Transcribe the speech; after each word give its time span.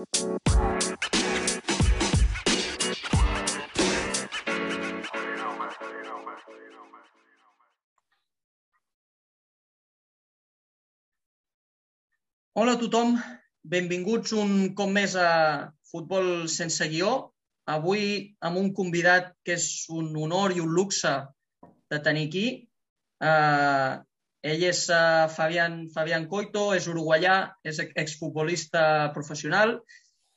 Hola 0.00 0.06
a 12.72 12.80
tothom, 12.80 13.18
benvinguts 13.60 14.32
un 14.32 14.72
cop 14.72 14.88
més 14.88 15.16
a 15.20 15.68
Futbol 15.84 16.48
sense 16.48 16.88
guió. 16.88 17.34
Avui 17.68 18.32
amb 18.40 18.56
un 18.56 18.72
convidat 18.72 19.36
que 19.44 19.58
és 19.60 19.84
un 19.92 20.16
honor 20.16 20.56
i 20.56 20.64
un 20.64 20.72
luxe 20.72 21.12
de 21.92 22.00
tenir 22.00 22.24
aquí. 22.30 22.46
Uh, 23.20 24.00
ell 24.40 24.62
és 24.64 24.88
uh, 24.88 25.28
Fabián, 25.28 25.88
Fabián 25.92 26.26
Coito, 26.28 26.70
és 26.74 26.86
uruguaià, 26.88 27.56
és 27.62 27.80
exfutbolista 27.94 29.12
professional 29.12 29.80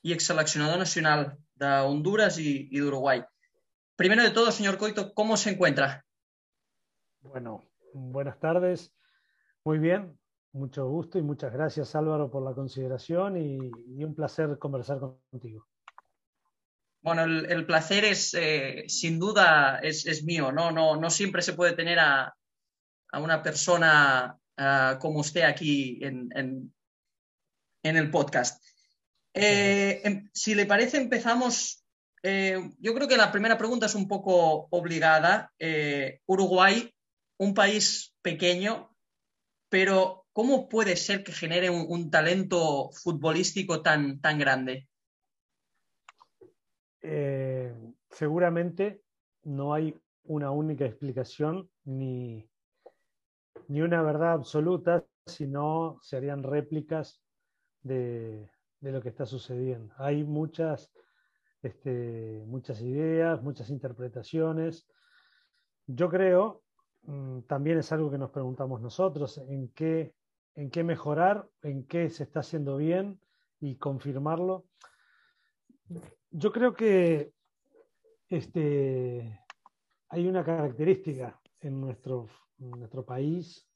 y 0.02 0.12
exseleccionador 0.12 0.78
nacional 0.78 1.38
de 1.56 1.72
Honduras 1.88 2.38
y, 2.38 2.68
y 2.70 2.80
de 2.80 2.88
Uruguay. 2.88 3.24
Primero 3.96 4.24
de 4.24 4.32
todo, 4.32 4.52
señor 4.52 4.78
Coito, 4.78 5.14
¿cómo 5.14 5.38
se 5.38 5.52
encuentra? 5.52 6.04
Bueno, 7.22 7.64
buenas 7.94 8.40
tardes. 8.40 8.92
Muy 9.64 9.80
bien, 9.80 10.20
mucho 10.52 10.88
gusto 10.88 11.18
y 11.18 11.22
muchas 11.22 11.54
gracias 11.54 11.96
Álvaro 11.96 12.30
por 12.30 12.44
la 12.44 12.54
consideración 12.54 13.38
y, 13.38 13.72
y 13.88 14.04
un 14.04 14.14
placer 14.14 14.60
conversar 14.60 15.00
contigo. 15.00 15.66
Bueno, 17.02 17.24
el, 17.24 17.46
el 17.52 17.66
placer 17.66 18.06
es, 18.06 18.34
eh, 18.34 18.86
sin 18.88 19.20
duda, 19.20 19.80
es, 19.80 20.06
es, 20.06 20.24
mío, 20.24 20.52
¿no? 20.54 20.72
¿no? 20.72 20.96
No 20.96 21.10
siempre 21.10 21.42
se 21.42 21.52
puede 21.52 21.74
tener 21.74 22.00
a, 22.00 22.34
a 23.14 23.20
una 23.20 23.44
persona 23.44 24.40
uh, 24.58 25.00
como 25.00 25.20
usted 25.20 25.44
aquí 25.44 26.00
en, 26.02 26.30
en, 26.34 27.96
el 27.96 28.10
podcast. 28.10 28.62
Eh, 29.34 30.02
em, 30.04 30.30
si 30.34 30.56
le 30.56 30.66
parece, 30.66 30.98
empezamos. 30.98 31.86
Eh, 32.24 32.58
yo 32.80 32.94
creo 32.96 33.08
que 33.08 33.18
la 33.18 33.32
primera 33.32 33.58
pregunta 33.58 33.86
es 33.86 33.94
un 33.94 34.08
poco 34.08 34.68
obligada. 34.72 35.54
Eh, 35.60 36.22
Uruguay, 36.26 36.92
un 37.38 37.54
país 37.54 38.16
pequeño, 38.24 38.96
pero 39.70 40.26
¿cómo 40.34 40.68
puede 40.68 40.96
ser 40.96 41.24
que 41.24 41.34
genere 41.34 41.70
un, 41.70 41.86
un 41.88 42.10
talento 42.10 42.90
futbolístico 42.94 43.82
tan, 43.84 44.20
tan 44.22 44.40
grande? 44.40 44.88
Seguramente 48.10 49.02
no 49.44 49.74
hay 49.74 49.94
una 50.24 50.52
única 50.52 50.86
explicación 50.86 51.70
ni, 51.84 52.48
ni 53.68 53.82
una 53.82 54.02
verdad 54.02 54.34
absoluta, 54.34 55.06
sino 55.26 56.00
serían 56.02 56.44
réplicas 56.44 57.22
de, 57.82 58.50
de 58.80 58.92
lo 58.92 59.02
que 59.02 59.10
está 59.10 59.26
sucediendo. 59.26 59.94
Hay 59.98 60.24
muchas, 60.24 60.92
este, 61.62 62.44
muchas 62.46 62.82
ideas, 62.82 63.42
muchas 63.42 63.70
interpretaciones. 63.70 64.88
Yo 65.88 66.10
creo, 66.10 66.64
mm, 67.04 67.42
también 67.42 67.78
es 67.78 67.92
algo 67.92 68.12
que 68.12 68.18
nos 68.18 68.32
preguntamos 68.32 68.82
nosotros, 68.82 69.38
en 69.38 69.70
qué 69.70 70.14
en 70.56 70.70
qué 70.70 70.84
mejorar, 70.84 71.50
en 71.62 71.86
qué 71.86 72.10
se 72.10 72.24
está 72.24 72.42
haciendo 72.42 72.78
bien 72.78 73.20
y 73.60 73.76
confirmarlo. 73.78 74.66
Yo 76.32 76.52
creo 76.52 76.74
que 76.74 77.34
este, 78.30 79.40
hay 80.10 80.28
una 80.28 80.44
característica 80.44 81.40
en 81.62 81.82
nuestro, 81.82 82.28
nuestro 82.72 83.06
país 83.06 83.68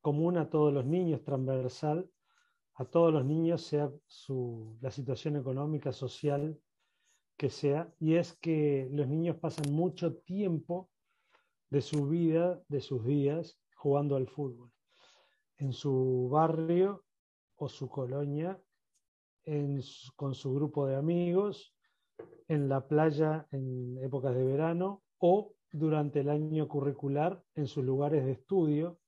común 0.00 0.36
a 0.36 0.50
todos 0.50 0.72
los 0.72 0.84
niños, 0.84 1.22
transversal, 1.22 2.10
a 2.74 2.84
todos 2.84 3.12
los 3.12 3.24
niños, 3.24 3.62
sea 3.62 3.90
su, 4.06 4.76
la 4.80 4.90
situación 4.90 5.36
económica, 5.36 5.92
social 5.92 6.58
que 7.36 7.48
sea, 7.48 7.92
y 7.98 8.16
es 8.16 8.34
que 8.34 8.88
los 8.92 9.08
niños 9.08 9.36
pasan 9.36 9.72
mucho 9.72 10.16
tiempo 10.16 10.90
de 11.70 11.80
su 11.80 12.08
vida, 12.08 12.62
de 12.68 12.80
sus 12.80 13.04
días, 13.04 13.58
jugando 13.76 14.16
al 14.16 14.28
fútbol. 14.28 14.70
En 15.58 15.72
su 15.72 16.28
barrio 16.30 17.04
o 17.56 17.68
su 17.68 17.88
colonia, 17.88 18.60
en, 19.44 19.80
con 20.16 20.34
su 20.34 20.54
grupo 20.54 20.86
de 20.86 20.96
amigos, 20.96 21.74
en 22.48 22.68
la 22.68 22.86
playa 22.86 23.46
en 23.50 23.98
épocas 24.02 24.34
de 24.34 24.44
verano 24.44 25.02
o 25.18 25.54
durante 25.72 26.20
el 26.20 26.28
año 26.28 26.68
curricular 26.68 27.42
en 27.54 27.66
sus 27.66 27.84
lugares 27.84 28.24
de 28.24 28.32
estudio. 28.32 28.98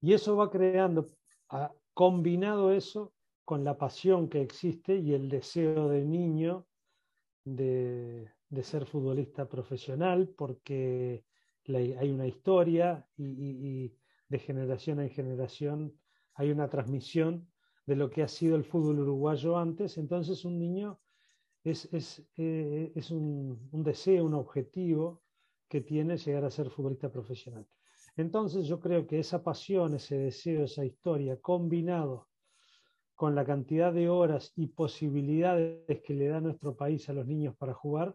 Y 0.00 0.12
eso 0.12 0.36
va 0.36 0.50
creando, 0.50 1.10
combinado 1.94 2.70
eso 2.70 3.14
con 3.44 3.64
la 3.64 3.76
pasión 3.76 4.28
que 4.28 4.42
existe 4.42 4.96
y 4.96 5.14
el 5.14 5.28
deseo 5.28 5.88
del 5.88 6.08
niño 6.10 6.66
de, 7.44 8.30
de 8.50 8.62
ser 8.62 8.86
futbolista 8.86 9.48
profesional, 9.48 10.28
porque 10.36 11.24
hay 11.68 12.10
una 12.10 12.26
historia 12.26 13.08
y 13.16 13.92
de 14.28 14.38
generación 14.38 15.00
en 15.00 15.10
generación 15.10 15.98
hay 16.34 16.50
una 16.50 16.68
transmisión 16.68 17.48
de 17.86 17.96
lo 17.96 18.10
que 18.10 18.22
ha 18.22 18.28
sido 18.28 18.56
el 18.56 18.64
fútbol 18.64 19.00
uruguayo 19.00 19.56
antes, 19.56 19.96
entonces 19.96 20.44
un 20.44 20.58
niño 20.58 21.00
es, 21.70 21.92
es, 21.92 22.24
eh, 22.36 22.92
es 22.94 23.10
un, 23.10 23.68
un, 23.72 23.82
deseo, 23.82 24.24
un 24.24 24.34
objetivo 24.34 25.22
que 25.68 25.80
tiene 25.80 26.16
llegar 26.16 26.44
a 26.44 26.50
ser 26.50 26.70
futbolista 26.70 27.10
profesional. 27.10 27.66
Entonces 28.16 28.66
yo 28.66 28.78
creo 28.78 29.06
que 29.06 29.18
esa 29.18 29.42
pasión, 29.42 29.94
ese 29.94 30.16
deseo, 30.16 30.64
esa 30.64 30.84
historia, 30.84 31.40
combinado 31.40 32.28
con 33.16 33.34
la 33.34 33.44
cantidad 33.44 33.92
de 33.92 34.08
horas 34.08 34.52
y 34.54 34.68
posibilidades 34.68 36.00
que 36.02 36.14
le 36.14 36.28
da 36.28 36.40
nuestro 36.40 36.76
país 36.76 37.08
a 37.08 37.12
los 37.12 37.26
niños 37.26 37.56
para 37.56 37.74
jugar, 37.74 38.14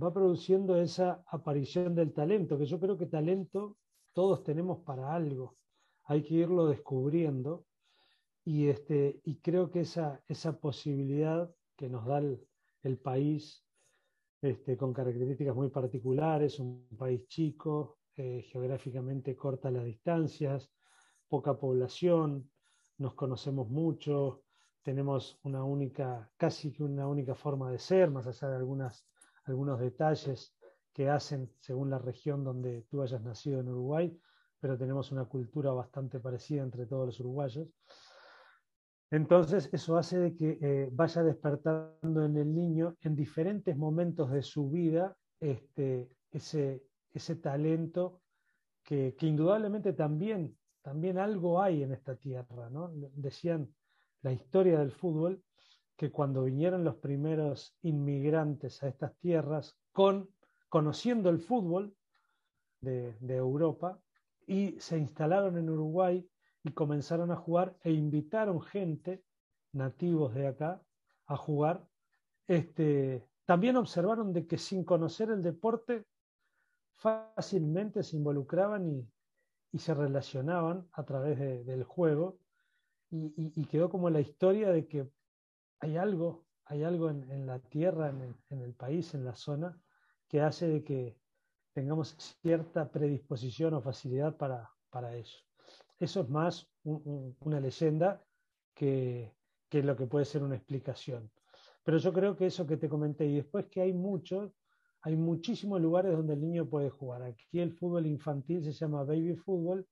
va 0.00 0.12
produciendo 0.12 0.80
esa 0.80 1.24
aparición 1.26 1.94
del 1.96 2.12
talento, 2.12 2.58
que 2.58 2.66
yo 2.66 2.78
creo 2.78 2.96
que 2.96 3.06
talento 3.06 3.76
todos 4.12 4.44
tenemos 4.44 4.84
para 4.84 5.12
algo, 5.14 5.56
hay 6.04 6.22
que 6.22 6.34
irlo 6.34 6.66
descubriendo 6.68 7.64
y, 8.44 8.68
este, 8.68 9.20
y 9.24 9.36
creo 9.36 9.70
que 9.70 9.80
esa, 9.80 10.22
esa 10.28 10.58
posibilidad 10.58 11.50
que 11.76 11.88
nos 11.88 12.06
da 12.06 12.18
el, 12.18 12.40
el 12.82 12.98
país 12.98 13.64
este, 14.40 14.76
con 14.76 14.92
características 14.92 15.54
muy 15.54 15.68
particulares, 15.68 16.58
un 16.58 16.88
país 16.98 17.26
chico, 17.28 17.98
eh, 18.16 18.42
geográficamente 18.42 19.36
corta 19.36 19.70
las 19.70 19.84
distancias, 19.84 20.70
poca 21.28 21.58
población, 21.58 22.50
nos 22.98 23.14
conocemos 23.14 23.68
mucho, 23.68 24.42
tenemos 24.82 25.38
una 25.44 25.64
única, 25.64 26.30
casi 26.36 26.72
que 26.72 26.82
una 26.82 27.06
única 27.06 27.34
forma 27.34 27.70
de 27.70 27.78
ser, 27.78 28.10
más 28.10 28.26
allá 28.26 28.48
de 28.48 28.56
algunas, 28.56 29.06
algunos 29.44 29.78
detalles 29.80 30.56
que 30.92 31.08
hacen 31.08 31.50
según 31.60 31.88
la 31.88 31.98
región 31.98 32.44
donde 32.44 32.82
tú 32.90 33.00
hayas 33.00 33.22
nacido 33.22 33.60
en 33.60 33.68
Uruguay, 33.68 34.20
pero 34.60 34.76
tenemos 34.76 35.10
una 35.10 35.24
cultura 35.24 35.72
bastante 35.72 36.20
parecida 36.20 36.62
entre 36.62 36.86
todos 36.86 37.06
los 37.06 37.20
uruguayos. 37.20 37.68
Entonces, 39.12 39.68
eso 39.74 39.98
hace 39.98 40.18
de 40.18 40.34
que 40.34 40.58
eh, 40.62 40.88
vaya 40.90 41.22
despertando 41.22 42.24
en 42.24 42.34
el 42.34 42.54
niño 42.54 42.96
en 43.02 43.14
diferentes 43.14 43.76
momentos 43.76 44.30
de 44.30 44.42
su 44.42 44.70
vida 44.70 45.14
este, 45.38 46.08
ese, 46.30 46.82
ese 47.12 47.36
talento 47.36 48.22
que, 48.82 49.14
que, 49.14 49.26
indudablemente 49.26 49.92
también, 49.92 50.56
también 50.80 51.18
algo 51.18 51.60
hay 51.60 51.82
en 51.82 51.92
esta 51.92 52.16
tierra. 52.16 52.70
¿no? 52.70 52.90
Decían 53.14 53.68
la 54.22 54.32
historia 54.32 54.78
del 54.78 54.92
fútbol 54.92 55.42
que 55.94 56.10
cuando 56.10 56.44
vinieron 56.44 56.82
los 56.82 56.96
primeros 56.96 57.76
inmigrantes 57.82 58.82
a 58.82 58.88
estas 58.88 59.14
tierras 59.18 59.76
con 59.92 60.30
conociendo 60.70 61.28
el 61.28 61.38
fútbol 61.38 61.94
de, 62.80 63.14
de, 63.20 63.36
Europa 63.36 64.00
y 64.46 64.80
se 64.80 64.96
instalaron 64.96 65.58
en 65.58 65.68
Uruguay 65.68 66.26
y 66.64 66.72
comenzaron 66.72 67.30
a 67.30 67.36
jugar 67.36 67.76
e 67.82 67.92
invitaron 67.92 68.60
gente, 68.62 69.24
nativos 69.72 70.34
de 70.34 70.46
acá, 70.46 70.82
a 71.26 71.36
jugar. 71.36 71.86
Este, 72.46 73.26
también 73.44 73.76
observaron 73.76 74.32
de 74.32 74.46
que 74.46 74.58
sin 74.58 74.84
conocer 74.84 75.30
el 75.30 75.42
deporte 75.42 76.04
fácilmente 76.96 78.02
se 78.02 78.16
involucraban 78.16 78.88
y, 78.88 79.08
y 79.72 79.78
se 79.78 79.94
relacionaban 79.94 80.88
a 80.92 81.04
través 81.04 81.38
de, 81.38 81.64
del 81.64 81.84
juego 81.84 82.38
y, 83.10 83.32
y, 83.36 83.64
quedó 83.66 83.90
como 83.90 84.08
la 84.08 84.20
historia 84.20 84.70
de 84.70 84.86
que 84.86 85.06
hay 85.80 85.98
algo, 85.98 86.46
hay 86.64 86.82
algo 86.82 87.10
en, 87.10 87.30
en 87.30 87.46
la 87.46 87.58
tierra, 87.58 88.08
en 88.08 88.22
el, 88.22 88.34
en 88.48 88.62
el 88.62 88.72
país, 88.72 89.12
en 89.12 89.24
la 89.24 89.34
zona, 89.34 89.78
que 90.28 90.40
hace 90.40 90.66
de 90.66 90.82
que 90.82 91.18
tengamos 91.74 92.16
cierta 92.40 92.90
predisposición 92.90 93.74
o 93.74 93.82
facilidad 93.82 94.36
para, 94.38 94.70
para 94.88 95.14
eso. 95.14 95.44
Eso 96.02 96.22
es 96.22 96.28
más 96.28 96.68
un, 96.82 97.00
un, 97.04 97.36
una 97.42 97.60
leyenda 97.60 98.20
que, 98.74 99.36
que, 99.68 99.84
lo 99.84 99.94
que 99.94 100.08
puede 100.08 100.24
ser 100.24 100.42
una 100.42 100.56
explicación. 100.56 101.30
Pero 101.84 101.98
yo 101.98 102.12
creo 102.12 102.36
que 102.36 102.46
eso 102.46 102.66
que 102.66 102.76
te 102.76 102.88
comenté, 102.88 103.24
y 103.26 103.36
después 103.36 103.66
que 103.68 103.82
hay 103.82 103.92
muchos, 103.92 104.50
hay 105.02 105.14
muchísimos 105.14 105.80
lugares 105.80 106.10
donde 106.16 106.34
el 106.34 106.40
niño 106.40 106.68
puede 106.68 106.90
jugar. 106.90 107.22
Aquí 107.22 107.60
el 107.60 107.72
fútbol 107.74 108.06
infantil 108.06 108.64
se 108.64 108.72
llama 108.72 109.04
baby 109.04 109.36
fútbol 109.36 109.86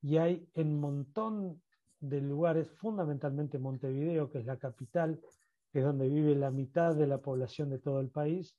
y 0.00 0.18
hay 0.18 0.48
en 0.54 0.78
montón 0.78 1.60
de 1.98 2.20
lugares, 2.20 2.70
fundamentalmente 2.70 3.58
Montevideo, 3.58 4.30
que 4.30 4.38
es 4.38 4.46
la 4.46 4.58
capital, 4.58 5.20
que 5.72 5.80
es 5.80 5.84
donde 5.84 6.08
vive 6.08 6.36
la 6.36 6.52
mitad 6.52 6.94
de 6.94 7.08
la 7.08 7.18
población 7.18 7.68
de 7.70 7.80
todo 7.80 7.98
el 7.98 8.10
país, 8.10 8.56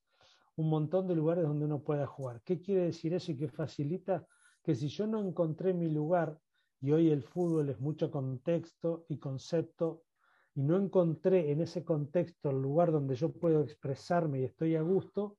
un 0.58 0.70
montón 0.70 1.08
de 1.08 1.16
lugares 1.16 1.46
donde 1.46 1.64
uno 1.64 1.82
pueda 1.82 2.06
jugar. 2.06 2.42
¿Qué 2.44 2.60
quiere 2.60 2.88
decir 2.88 3.14
eso 3.14 3.32
y 3.32 3.38
qué 3.38 3.48
facilita? 3.48 4.28
Que 4.62 4.76
si 4.76 4.90
yo 4.90 5.08
no 5.08 5.26
encontré 5.26 5.74
mi 5.74 5.90
lugar, 5.90 6.38
y 6.82 6.92
hoy 6.92 7.10
el 7.10 7.24
fútbol 7.24 7.70
es 7.70 7.80
mucho 7.80 8.10
contexto 8.10 9.06
y 9.10 9.18
concepto, 9.18 10.04
y 10.56 10.62
no 10.62 10.78
encontré 10.78 11.52
en 11.52 11.62
ese 11.62 11.84
contexto 11.84 12.50
el 12.50 12.62
lugar 12.62 12.92
donde 12.92 13.16
yo 13.16 13.32
puedo 13.32 13.62
expresarme 13.62 14.42
y 14.42 14.46
estoy 14.46 14.76
a 14.76 14.82
gusto, 14.82 15.38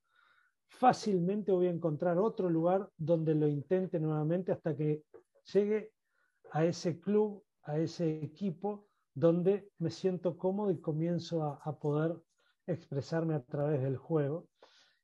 fácilmente 0.69 1.53
voy 1.53 1.67
a 1.67 1.71
encontrar 1.71 2.19
otro 2.19 2.49
lugar 2.49 2.89
donde 2.97 3.35
lo 3.35 3.49
intente 3.49 3.99
nuevamente 3.99 4.53
hasta 4.53 4.77
que 4.77 5.03
llegue 5.53 5.93
a 6.53 6.65
ese 6.65 7.01
club, 7.01 7.43
a 7.63 7.79
ese 7.79 8.23
equipo 8.23 8.87
donde 9.15 9.69
me 9.79 9.91
siento 9.91 10.39
cómodo 10.39 10.71
y 10.71 10.81
comienzo 10.81 11.43
a, 11.43 11.79
poder 11.79 12.17
expresarme 12.67 13.35
a 13.35 13.43
través 13.43 13.83
del 13.83 13.97
juego. 13.97 14.49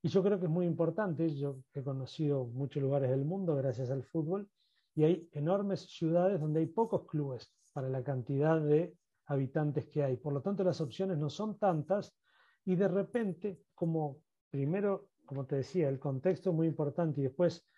Y 0.03 0.09
yo 0.09 0.23
creo 0.23 0.39
que 0.39 0.47
es 0.47 0.51
muy 0.51 0.67
importante, 0.67 1.35
yo 1.35 1.57
he 1.75 1.83
conocido 1.83 2.45
muchos 2.47 2.83
lugares 2.83 3.11
del 3.11 3.25
mundo 3.25 3.57
gracias 3.57 3.91
al 3.91 4.05
fútbol, 4.05 4.49
y 4.97 5.05
hay 5.05 5.29
enormes 5.33 5.83
ciudades 5.83 6.41
donde 6.41 6.61
hay 6.61 6.67
pocos 6.67 7.07
clubes 7.07 7.55
para 7.73 7.89
la 7.89 8.03
cantidad 8.03 8.59
de 8.61 8.97
habitantes 9.27 9.87
que 9.87 10.03
hay. 10.03 10.17
Por 10.17 10.33
lo 10.33 10.41
tanto, 10.41 10.65
las 10.65 10.81
opciones 10.81 11.19
no 11.19 11.29
son 11.29 11.59
tantas 11.59 12.17
y 12.65 12.75
de 12.77 12.89
repente, 12.89 13.61
como 13.75 14.23
primero, 14.51 15.11
como 15.27 15.45
te 15.45 15.57
decía, 15.57 15.91
el 15.91 15.99
contexto 15.99 16.51
es 16.51 16.57
muy 16.57 16.67
importante 16.67 17.21
y 17.21 17.25
después 17.25 17.69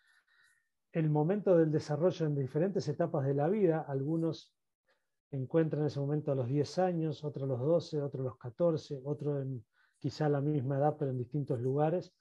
el 0.93 1.11
momento 1.11 1.57
del 1.57 1.73
desarrollo 1.73 2.25
en 2.25 2.37
diferentes 2.37 2.89
etapas 2.89 3.27
de 3.27 3.35
la 3.35 3.49
vida, 3.49 3.85
algunos 3.87 4.55
encuentran 5.33 5.83
en 5.83 5.89
ese 5.89 6.01
momento 6.01 6.31
a 6.31 6.37
los 6.37 6.47
10 6.47 6.79
años, 6.79 7.25
otros 7.25 7.45
a 7.45 7.47
los 7.47 7.61
12, 7.61 8.01
otros 8.01 8.21
a 8.21 8.29
los 8.29 8.39
14, 8.39 9.01
otros 9.05 9.43
en 9.43 9.65
quizá 9.99 10.29
la 10.29 10.41
misma 10.41 10.79
edad 10.79 10.97
pero 10.97 11.11
en 11.11 11.19
distintos 11.19 11.61
lugares. 11.61 12.15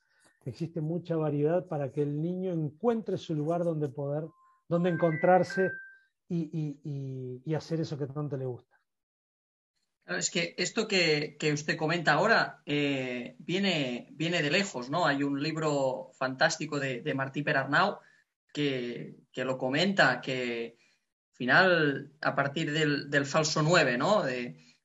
Existe 0.44 0.82
mucha 0.82 1.16
variedad 1.16 1.68
para 1.68 1.92
que 1.92 2.02
el 2.02 2.20
niño 2.20 2.52
encuentre 2.52 3.18
su 3.18 3.36
lugar 3.36 3.64
donde 3.64 3.90
poder, 3.90 4.26
donde 4.68 4.90
encontrarse 4.90 5.72
y, 6.30 7.54
hacer 7.56 7.82
eso 7.82 7.98
que 7.98 8.08
tanto 8.08 8.38
le 8.38 8.46
gusta. 8.46 8.76
Es 10.06 10.30
que 10.30 10.56
esto 10.58 10.88
que, 10.88 11.38
usted 11.54 11.76
comenta 11.76 12.14
ahora 12.14 12.62
eh, 12.66 13.36
viene, 13.40 14.08
viene 14.12 14.42
de 14.42 14.52
lejos, 14.52 14.90
¿no? 14.90 15.06
Hay 15.06 15.24
un 15.24 15.42
libro 15.42 16.12
fantástico 16.18 16.80
de, 16.80 17.02
de 17.02 17.14
Martí 17.14 17.44
Perarnau 17.44 18.00
que, 18.54 19.18
que 19.32 19.44
lo 19.44 19.58
comenta, 19.58 20.22
que 20.22 20.78
final, 21.38 22.12
a 22.22 22.36
partir 22.36 22.72
del, 22.72 23.26
falso 23.26 23.62
9, 23.62 23.98
¿no? 23.98 24.24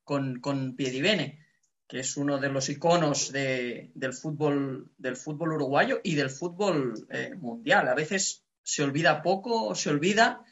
con, 0.04 0.40
con 0.40 0.76
Piedivene, 0.76 1.46
que 1.88 2.00
es 2.00 2.16
uno 2.16 2.38
de 2.38 2.50
los 2.50 2.68
iconos 2.68 3.32
del, 3.32 4.12
fútbol, 4.12 4.92
del 4.98 5.16
fútbol 5.16 5.54
uruguayo 5.54 6.00
y 6.04 6.14
del 6.14 6.30
fútbol 6.30 7.06
eh, 7.10 7.34
mundial. 7.36 7.88
A 7.88 7.94
veces 7.94 8.44
se 8.62 8.82
olvida 8.82 9.22
poco, 9.22 9.74
se 9.74 9.90
olvida 9.90 10.44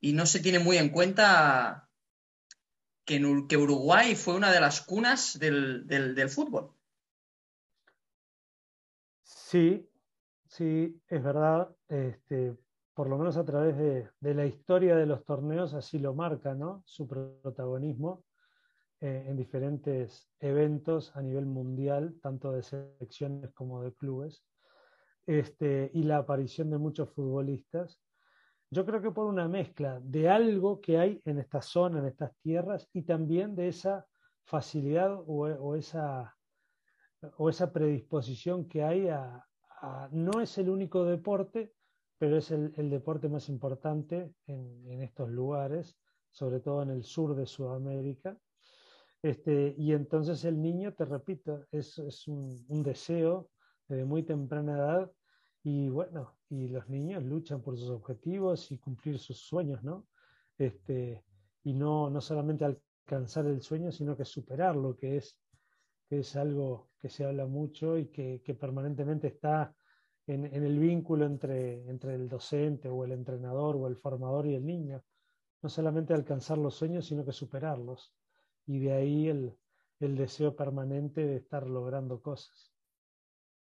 y 0.00 0.12
no 0.12 0.26
se 0.26 0.40
tiene 0.40 0.58
muy 0.58 0.76
en 0.76 0.90
cuenta 0.90 1.88
que, 3.04 3.24
Uruguay 3.24 4.14
fue 4.14 4.34
una 4.34 4.52
de 4.52 4.60
las 4.60 4.82
cunas 4.82 5.38
del, 5.38 5.86
del 5.86 6.28
fútbol. 6.28 6.72
Sí, 9.22 9.88
sí, 10.46 11.00
es 11.08 11.22
verdad. 11.22 11.74
Este, 11.88 12.54
por 12.98 13.08
lo 13.08 13.16
menos 13.16 13.36
a 13.36 13.44
través 13.44 13.78
de, 13.78 14.34
la 14.34 14.44
historia 14.44 14.96
de 14.96 15.06
los 15.06 15.24
torneos, 15.24 15.72
así 15.72 16.00
lo 16.00 16.14
marca, 16.14 16.52
¿no? 16.52 16.82
Su 16.84 17.06
protagonismo 17.06 18.24
eh, 19.00 19.26
en 19.28 19.36
diferentes 19.36 20.28
eventos 20.40 21.14
a 21.14 21.22
nivel 21.22 21.46
mundial, 21.46 22.18
tanto 22.20 22.50
de 22.50 22.64
selecciones 22.64 23.52
como 23.52 23.84
de 23.84 23.94
clubes, 23.94 24.42
este, 25.28 25.90
y 25.92 26.04
la 26.04 26.16
aparición 26.16 26.70
de 26.70 26.78
muchos 26.78 27.10
futbolistas. 27.10 28.00
Yo 28.70 28.86
creo 28.86 29.02
que 29.02 29.10
por 29.10 29.26
una 29.26 29.46
mezcla 29.46 30.00
de 30.02 30.30
algo 30.30 30.80
que 30.80 30.96
hay 30.96 31.20
en 31.26 31.38
esta 31.38 31.60
zona, 31.60 31.98
en 31.98 32.06
estas 32.06 32.34
tierras, 32.38 32.88
y 32.94 33.02
también 33.02 33.54
de 33.54 33.68
esa 33.68 34.06
facilidad 34.44 35.22
o, 35.26 35.76
esa, 35.76 36.34
o 37.36 37.50
esa 37.50 37.70
predisposición 37.70 38.66
que 38.66 38.82
hay 38.82 39.08
a, 39.08 39.44
no 40.12 40.40
es 40.40 40.56
el 40.56 40.70
único 40.70 41.04
deporte, 41.04 41.74
pero 42.16 42.38
es 42.38 42.50
el, 42.50 42.88
deporte 42.88 43.28
más 43.28 43.50
importante 43.50 44.32
en, 44.46 45.02
estos 45.02 45.28
lugares, 45.28 45.98
sobre 46.30 46.60
todo 46.60 46.82
en 46.82 46.88
el 46.90 47.04
sur 47.04 47.36
de 47.36 47.44
Sudamérica. 47.44 48.34
Este, 49.22 49.74
y 49.76 49.92
entonces 49.92 50.42
el 50.46 50.60
niño, 50.62 50.94
te 50.94 51.04
repito, 51.04 51.66
es, 51.70 51.98
es 51.98 52.26
un, 52.26 52.82
deseo 52.82 53.50
desde 53.88 54.06
muy 54.06 54.22
temprana 54.22 54.78
edad 54.78 55.12
y 55.62 55.88
bueno, 55.88 56.36
y 56.48 56.68
los 56.68 56.88
niños 56.88 57.22
luchan 57.24 57.60
por 57.60 57.76
sus 57.76 57.90
objetivos 57.90 58.70
y 58.72 58.78
cumplir 58.78 59.18
sus 59.18 59.38
sueños, 59.38 59.82
¿no? 59.82 60.06
Este, 60.56 61.24
y 61.64 61.74
no, 61.74 62.10
no 62.10 62.20
solamente 62.20 62.64
alcanzar 62.64 63.46
el 63.46 63.60
sueño, 63.62 63.92
sino 63.92 64.16
que 64.16 64.24
superarlo, 64.24 64.96
que 64.96 65.16
es, 65.16 65.38
que 66.08 66.20
es 66.20 66.36
algo 66.36 66.90
que 66.98 67.08
se 67.08 67.24
habla 67.24 67.46
mucho 67.46 67.98
y 67.98 68.06
que, 68.06 68.56
permanentemente 68.58 69.28
está 69.28 69.74
en, 70.26 70.44
el 70.44 70.78
vínculo 70.78 71.26
entre, 71.26 71.88
entre 71.88 72.14
el 72.14 72.28
docente 72.28 72.88
o 72.88 73.04
el 73.04 73.12
entrenador 73.12 73.76
o 73.76 73.86
el 73.86 73.96
formador 73.96 74.46
y 74.46 74.54
el 74.54 74.64
niño. 74.64 75.02
No 75.62 75.68
solamente 75.68 76.14
alcanzar 76.14 76.58
los 76.58 76.74
sueños, 76.74 77.06
sino 77.06 77.24
que 77.24 77.32
superarlos. 77.32 78.14
Y 78.66 78.78
de 78.78 78.92
ahí 78.92 79.28
el, 79.28 79.56
el 80.00 80.16
deseo 80.16 80.54
permanente 80.54 81.26
de 81.26 81.36
estar 81.36 81.66
logrando 81.66 82.20
cosas. 82.20 82.72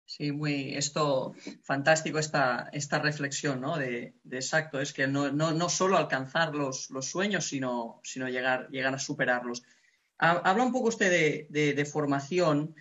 Sí, 0.06 0.32
muy, 0.32 0.74
esto, 0.74 1.34
fantástico 1.62 2.18
esta, 2.18 2.68
esta 2.72 2.98
reflexión, 2.98 3.60
¿no? 3.60 3.78
De, 3.78 4.14
exacto, 4.30 4.80
es 4.80 4.92
que 4.92 5.06
no, 5.06 5.32
no, 5.32 5.52
no 5.52 5.68
solo 5.68 5.96
alcanzar 5.96 6.54
los, 6.54 6.90
los, 6.90 7.06
sueños, 7.06 7.46
sino, 7.46 8.00
sino 8.04 8.28
llegar, 8.28 8.68
llegar 8.70 8.94
a 8.94 8.98
superarlos. 8.98 9.62
Habla 10.18 10.62
un 10.62 10.72
poco 10.72 10.88
usted 10.88 11.48
de, 11.48 11.74
de, 11.74 11.84
formación. 11.84 12.76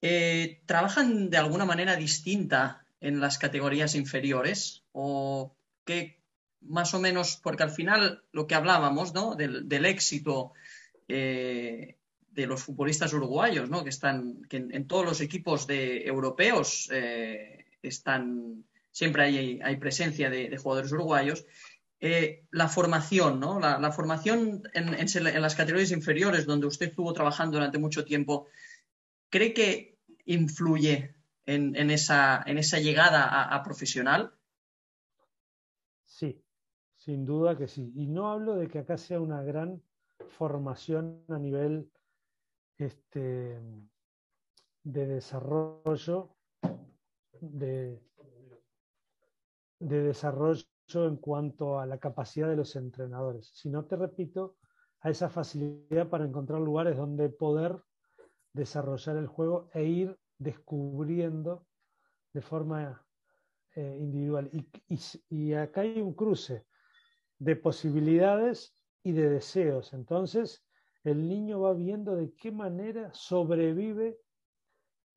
Eh, 0.00 0.62
¿Trabajan 0.64 1.28
de 1.28 1.36
alguna 1.36 1.66
manera 1.66 1.96
distinta 1.96 2.86
en 3.00 3.20
las 3.20 3.36
categorías 3.36 3.94
inferiores? 3.94 4.84
¿O 4.92 5.54
qué 5.84 6.20
más 6.62 6.94
o 6.94 7.00
menos, 7.00 7.38
porque 7.42 7.62
al 7.62 7.70
final 7.70 8.22
lo 8.32 8.46
que 8.46 8.54
hablábamos, 8.54 9.14
¿no? 9.14 9.34
Del, 9.34 9.84
éxito 9.86 10.52
eh, 11.08 11.96
de 12.30 12.46
los 12.46 12.62
futbolistas 12.62 13.12
uruguayos, 13.12 13.68
¿no? 13.68 13.82
Que 13.82 13.90
están, 13.90 14.42
que 14.44 14.56
en, 14.56 14.86
todos 14.86 15.04
los 15.04 15.20
equipos 15.20 15.66
de 15.66 16.06
europeos 16.06 16.88
eh, 16.92 17.66
están, 17.82 18.64
siempre 18.90 19.24
hay, 19.24 19.60
hay 19.62 19.76
presencia 19.76 20.30
de, 20.30 20.56
jugadores 20.56 20.92
uruguayos. 20.92 21.44
Eh, 22.00 22.44
la 22.50 22.68
formación, 22.68 23.40
¿no? 23.40 23.60
La, 23.60 23.92
formación 23.92 24.62
en, 24.72 24.94
en, 24.94 25.42
las 25.42 25.54
categorías 25.54 25.90
inferiores, 25.90 26.46
donde 26.46 26.66
usted 26.66 26.88
estuvo 26.88 27.12
trabajando 27.12 27.58
durante 27.58 27.78
mucho 27.78 28.04
tiempo, 28.04 28.46
¿cree 29.28 29.52
que 29.52 29.98
influye 30.24 31.14
en, 31.44 31.90
esa, 31.90 32.42
en 32.46 32.58
esa, 32.58 32.78
llegada 32.78 33.24
a, 33.54 33.62
profesional? 33.62 34.32
Sí, 36.04 36.42
sin 36.96 37.24
duda 37.24 37.56
que 37.56 37.66
sí. 37.66 37.92
Y 37.94 38.06
no 38.06 38.30
hablo 38.30 38.54
de 38.54 38.68
que 38.68 38.78
acá 38.78 38.96
sea 38.96 39.20
una 39.20 39.42
gran 39.42 39.82
formación 40.38 41.24
a 41.28 41.38
nivel 41.38 41.90
este, 42.80 43.60
de 44.82 45.06
desarrollo, 45.06 46.36
de, 47.40 48.02
de 49.78 50.02
desarrollo 50.02 50.64
en 50.94 51.16
cuanto 51.16 51.78
a 51.78 51.86
la 51.86 51.98
capacidad 51.98 52.48
de 52.48 52.56
los 52.56 52.76
entrenadores, 52.76 53.50
sino 53.54 53.84
te 53.84 53.96
repito, 53.96 54.56
a 55.00 55.10
esa 55.10 55.30
facilidad 55.30 56.08
para 56.08 56.24
encontrar 56.24 56.60
lugares 56.60 56.96
donde 56.96 57.28
poder 57.30 57.82
desarrollar 58.52 59.16
el 59.16 59.26
juego 59.26 59.70
e 59.72 59.84
ir 59.84 60.18
descubriendo 60.38 61.66
de 62.32 62.40
forma 62.42 63.06
eh, 63.74 63.96
individual. 64.00 64.50
Y, 65.28 65.54
acá 65.54 65.82
hay 65.82 66.00
un 66.00 66.14
cruce 66.14 66.66
de 67.38 67.56
posibilidades 67.56 68.76
y 69.02 69.12
de 69.12 69.30
deseos. 69.30 69.92
Entonces, 69.94 70.64
el 71.04 71.28
niño 71.28 71.60
va 71.60 71.72
viendo 71.74 72.16
de 72.16 72.32
qué 72.34 72.52
manera 72.52 73.10
sobrevive 73.14 74.18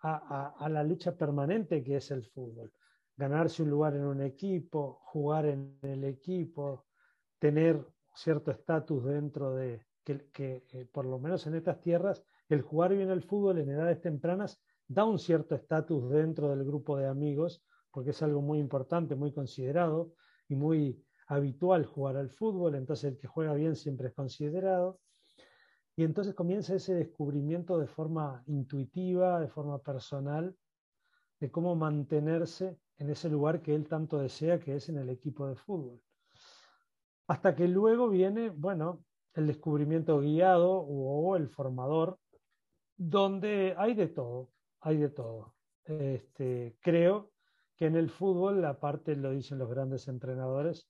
a, 0.02 0.68
la 0.70 0.84
lucha 0.84 1.16
permanente 1.16 1.84
que 1.84 1.98
es 1.98 2.12
el 2.12 2.26
fútbol. 2.26 2.72
Ganarse 3.16 3.64
un 3.64 3.70
lugar 3.70 3.96
en 3.96 4.04
un 4.04 4.22
equipo, 4.22 5.00
jugar 5.06 5.46
en 5.46 5.78
el 5.82 6.04
equipo, 6.04 6.86
tener 7.40 7.86
cierto 8.14 8.52
estatus 8.52 9.06
dentro 9.06 9.56
de 9.56 9.86
que, 10.04 10.66
eh, 10.72 10.86
por 10.92 11.06
lo 11.06 11.20
menos 11.20 11.48
en 11.48 11.56
estas 11.56 11.80
tierras, 11.80 12.26
el 12.50 12.62
jugar 12.62 12.94
bien 12.94 13.10
el 13.10 13.24
fútbol 13.24 13.60
en 13.60 13.70
edades 13.70 14.02
tempranas 14.02 14.62
da 14.88 15.06
un 15.06 15.18
cierto 15.18 15.56
estatus 15.56 16.10
dentro 16.10 16.50
del 16.50 16.66
grupo 16.66 16.98
de 16.98 17.08
amigos, 17.08 17.64
porque 17.92 18.10
es 18.10 18.22
algo 18.22 18.42
muy 18.42 18.60
importante, 18.60 19.16
muy 19.16 19.32
considerado 19.32 20.14
y 20.50 20.56
muy 20.56 21.02
habitual 21.28 21.86
jugar 21.86 22.18
al 22.18 22.30
fútbol, 22.30 22.76
entonces 22.76 23.14
el 23.14 23.18
que 23.18 23.28
juega 23.28 23.54
bien 23.54 23.76
siempre 23.76 24.10
es 24.10 24.14
considerado. 24.14 25.00
Y 25.96 26.04
entonces 26.04 26.34
comienza 26.34 26.76
ese 26.76 26.96
descubrimiento 26.96 27.78
de 27.78 27.88
forma 27.88 28.44
intuitiva, 28.48 29.40
de 29.40 29.48
forma 29.48 29.80
personal, 29.80 30.56
de 31.40 31.52
cómo 31.52 31.76
mantenerse 31.76 32.80
en 32.98 33.10
ese 33.10 33.30
lugar 33.30 33.62
que 33.62 33.76
él 33.76 33.88
tanto 33.88 34.18
desea, 34.18 34.60
que 34.60 34.76
es 34.76 34.90
en 34.90 34.98
el 34.98 35.10
equipo 35.10 35.48
de 35.48 35.56
fútbol. 35.56 36.02
Hasta 37.28 37.56
que 37.56 37.68
luego 37.68 38.10
viene, 38.10 38.50
bueno, 38.50 39.04
el 39.34 39.48
descubrimiento 39.48 40.20
guiado 40.20 40.72
o 40.72 41.36
el 41.36 41.50
formador, 41.50 42.20
donde 42.96 43.76
hay 43.78 43.94
de 43.94 44.08
todo, 44.08 44.52
hay 44.80 44.98
de 44.98 45.10
todo. 45.10 45.56
Este, 45.84 46.78
creo 46.82 47.32
que 47.76 47.88
en 47.88 47.96
el 47.96 48.10
fútbol, 48.10 48.64
aparte 48.66 49.16
lo 49.16 49.32
dicen 49.32 49.58
los 49.58 49.70
grandes 49.70 50.08
entrenadores, 50.08 50.90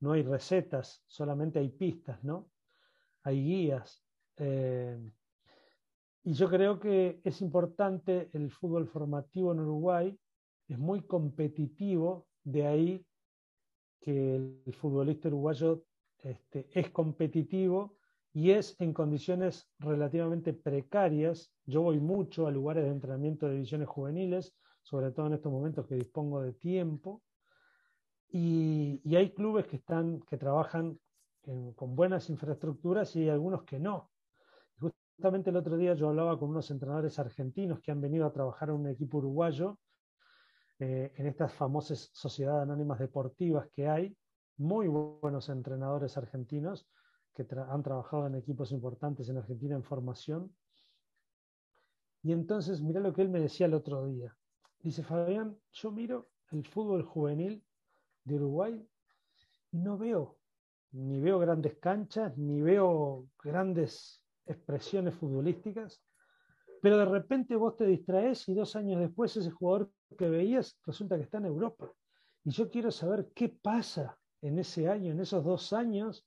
no 0.00 0.12
hay 0.12 0.22
recetas, 0.22 1.04
solamente 1.06 1.58
hay 1.58 1.68
pistas, 1.68 2.22
¿no? 2.24 2.50
Hay 3.22 3.44
guías. 3.44 4.04
Eh, 4.44 4.98
y 6.24 6.32
yo 6.32 6.48
creo 6.48 6.80
que 6.80 7.20
es 7.22 7.40
importante 7.40 8.28
el 8.32 8.50
fútbol 8.50 8.88
formativo 8.88 9.52
en 9.52 9.60
Uruguay, 9.60 10.18
es 10.66 10.78
muy 10.78 11.02
competitivo, 11.02 12.26
de 12.42 12.66
ahí 12.66 13.06
que 14.00 14.34
el 14.34 14.74
futbolista 14.74 15.28
uruguayo 15.28 15.84
este, 16.18 16.68
es 16.72 16.90
competitivo 16.90 17.96
y 18.32 18.50
es 18.50 18.74
en 18.80 18.92
condiciones 18.92 19.70
relativamente 19.78 20.52
precarias. 20.52 21.52
Yo 21.64 21.82
voy 21.82 22.00
mucho 22.00 22.48
a 22.48 22.50
lugares 22.50 22.84
de 22.84 22.90
entrenamiento 22.90 23.46
de 23.46 23.54
divisiones 23.54 23.88
juveniles, 23.88 24.56
sobre 24.82 25.12
todo 25.12 25.28
en 25.28 25.34
estos 25.34 25.52
momentos 25.52 25.86
que 25.86 25.94
dispongo 25.94 26.42
de 26.42 26.52
tiempo, 26.54 27.22
y, 28.28 29.00
hay 29.14 29.32
clubes 29.34 29.66
que, 29.66 29.76
están, 29.76 30.20
que 30.22 30.38
trabajan 30.38 30.98
con 31.76 31.94
buenas 31.94 32.30
infraestructuras 32.30 33.14
y 33.14 33.22
hay 33.22 33.28
algunos 33.28 33.64
que 33.64 33.78
no. 33.78 34.11
Justamente 35.22 35.50
el 35.50 35.56
otro 35.56 35.76
día 35.76 35.94
yo 35.94 36.08
hablaba 36.08 36.36
con 36.36 36.48
unos 36.48 36.68
entrenadores 36.72 37.16
argentinos 37.20 37.78
que 37.78 37.92
han 37.92 38.00
venido 38.00 38.26
a 38.26 38.32
trabajar 38.32 38.70
en 38.70 38.74
un 38.74 38.88
equipo 38.88 39.18
uruguayo 39.18 39.78
eh, 40.80 41.12
en 41.14 41.26
estas 41.28 41.54
famosas 41.54 42.10
sociedades 42.12 42.64
anónimas 42.64 42.98
deportivas 42.98 43.68
que 43.72 43.86
hay, 43.86 44.16
muy 44.56 44.88
buenos 44.88 45.48
entrenadores 45.48 46.16
argentinos 46.16 46.88
que 47.36 47.46
han 47.56 47.84
trabajado 47.84 48.26
en 48.26 48.34
equipos 48.34 48.72
importantes 48.72 49.28
en 49.28 49.36
Argentina 49.36 49.76
en 49.76 49.84
formación. 49.84 50.52
Y 52.24 52.32
entonces, 52.32 52.82
mira 52.82 52.98
lo 52.98 53.12
que 53.12 53.22
él 53.22 53.28
me 53.28 53.38
decía 53.38 53.66
el 53.66 53.74
otro 53.74 54.04
día. 54.06 54.36
Dice, 54.80 55.04
Fabián, 55.04 55.56
yo 55.70 55.92
miro 55.92 56.30
el 56.50 56.66
fútbol 56.66 57.04
juvenil 57.04 57.64
de 58.24 58.34
Uruguay 58.34 58.88
y 59.70 59.78
no 59.78 59.96
veo, 59.96 60.36
ni 60.90 61.20
veo 61.20 61.38
grandes 61.38 61.76
canchas, 61.78 62.36
ni 62.36 62.60
veo 62.60 63.28
grandes 63.40 64.21
expresiones 64.46 65.14
futbolísticas, 65.14 66.02
pero 66.80 66.98
de 66.98 67.04
repente 67.04 67.54
vos 67.56 67.76
te 67.76 67.86
distraes 67.86 68.48
y 68.48 68.54
dos 68.54 68.74
años 68.76 69.00
después 69.00 69.36
ese 69.36 69.50
jugador 69.50 69.90
que 70.18 70.28
veías 70.28 70.78
resulta 70.84 71.16
que 71.16 71.22
está 71.22 71.38
en 71.38 71.46
Europa. 71.46 71.92
Y 72.44 72.50
yo 72.50 72.68
quiero 72.68 72.90
saber 72.90 73.30
qué 73.34 73.48
pasa 73.48 74.18
en 74.40 74.58
ese 74.58 74.88
año, 74.88 75.12
en 75.12 75.20
esos 75.20 75.44
dos 75.44 75.72
años, 75.72 76.26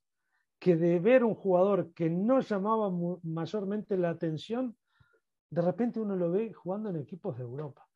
que 0.60 0.75
de 0.77 1.00
ver 1.00 1.24
un 1.24 1.36
jugador 1.36 1.93
que 1.93 2.10
no 2.10 2.39
llamaba 2.39 2.89
mayormente 3.24 3.98
la 3.98 4.10
atención, 4.10 4.77
de 5.50 5.62
repente 5.62 6.00
uno 6.00 6.15
lo 6.15 6.31
ve 6.31 6.53
jugando 6.53 6.89
en 6.89 6.98
equipos 6.98 7.38
de 7.38 7.43
Europa. 7.43 7.88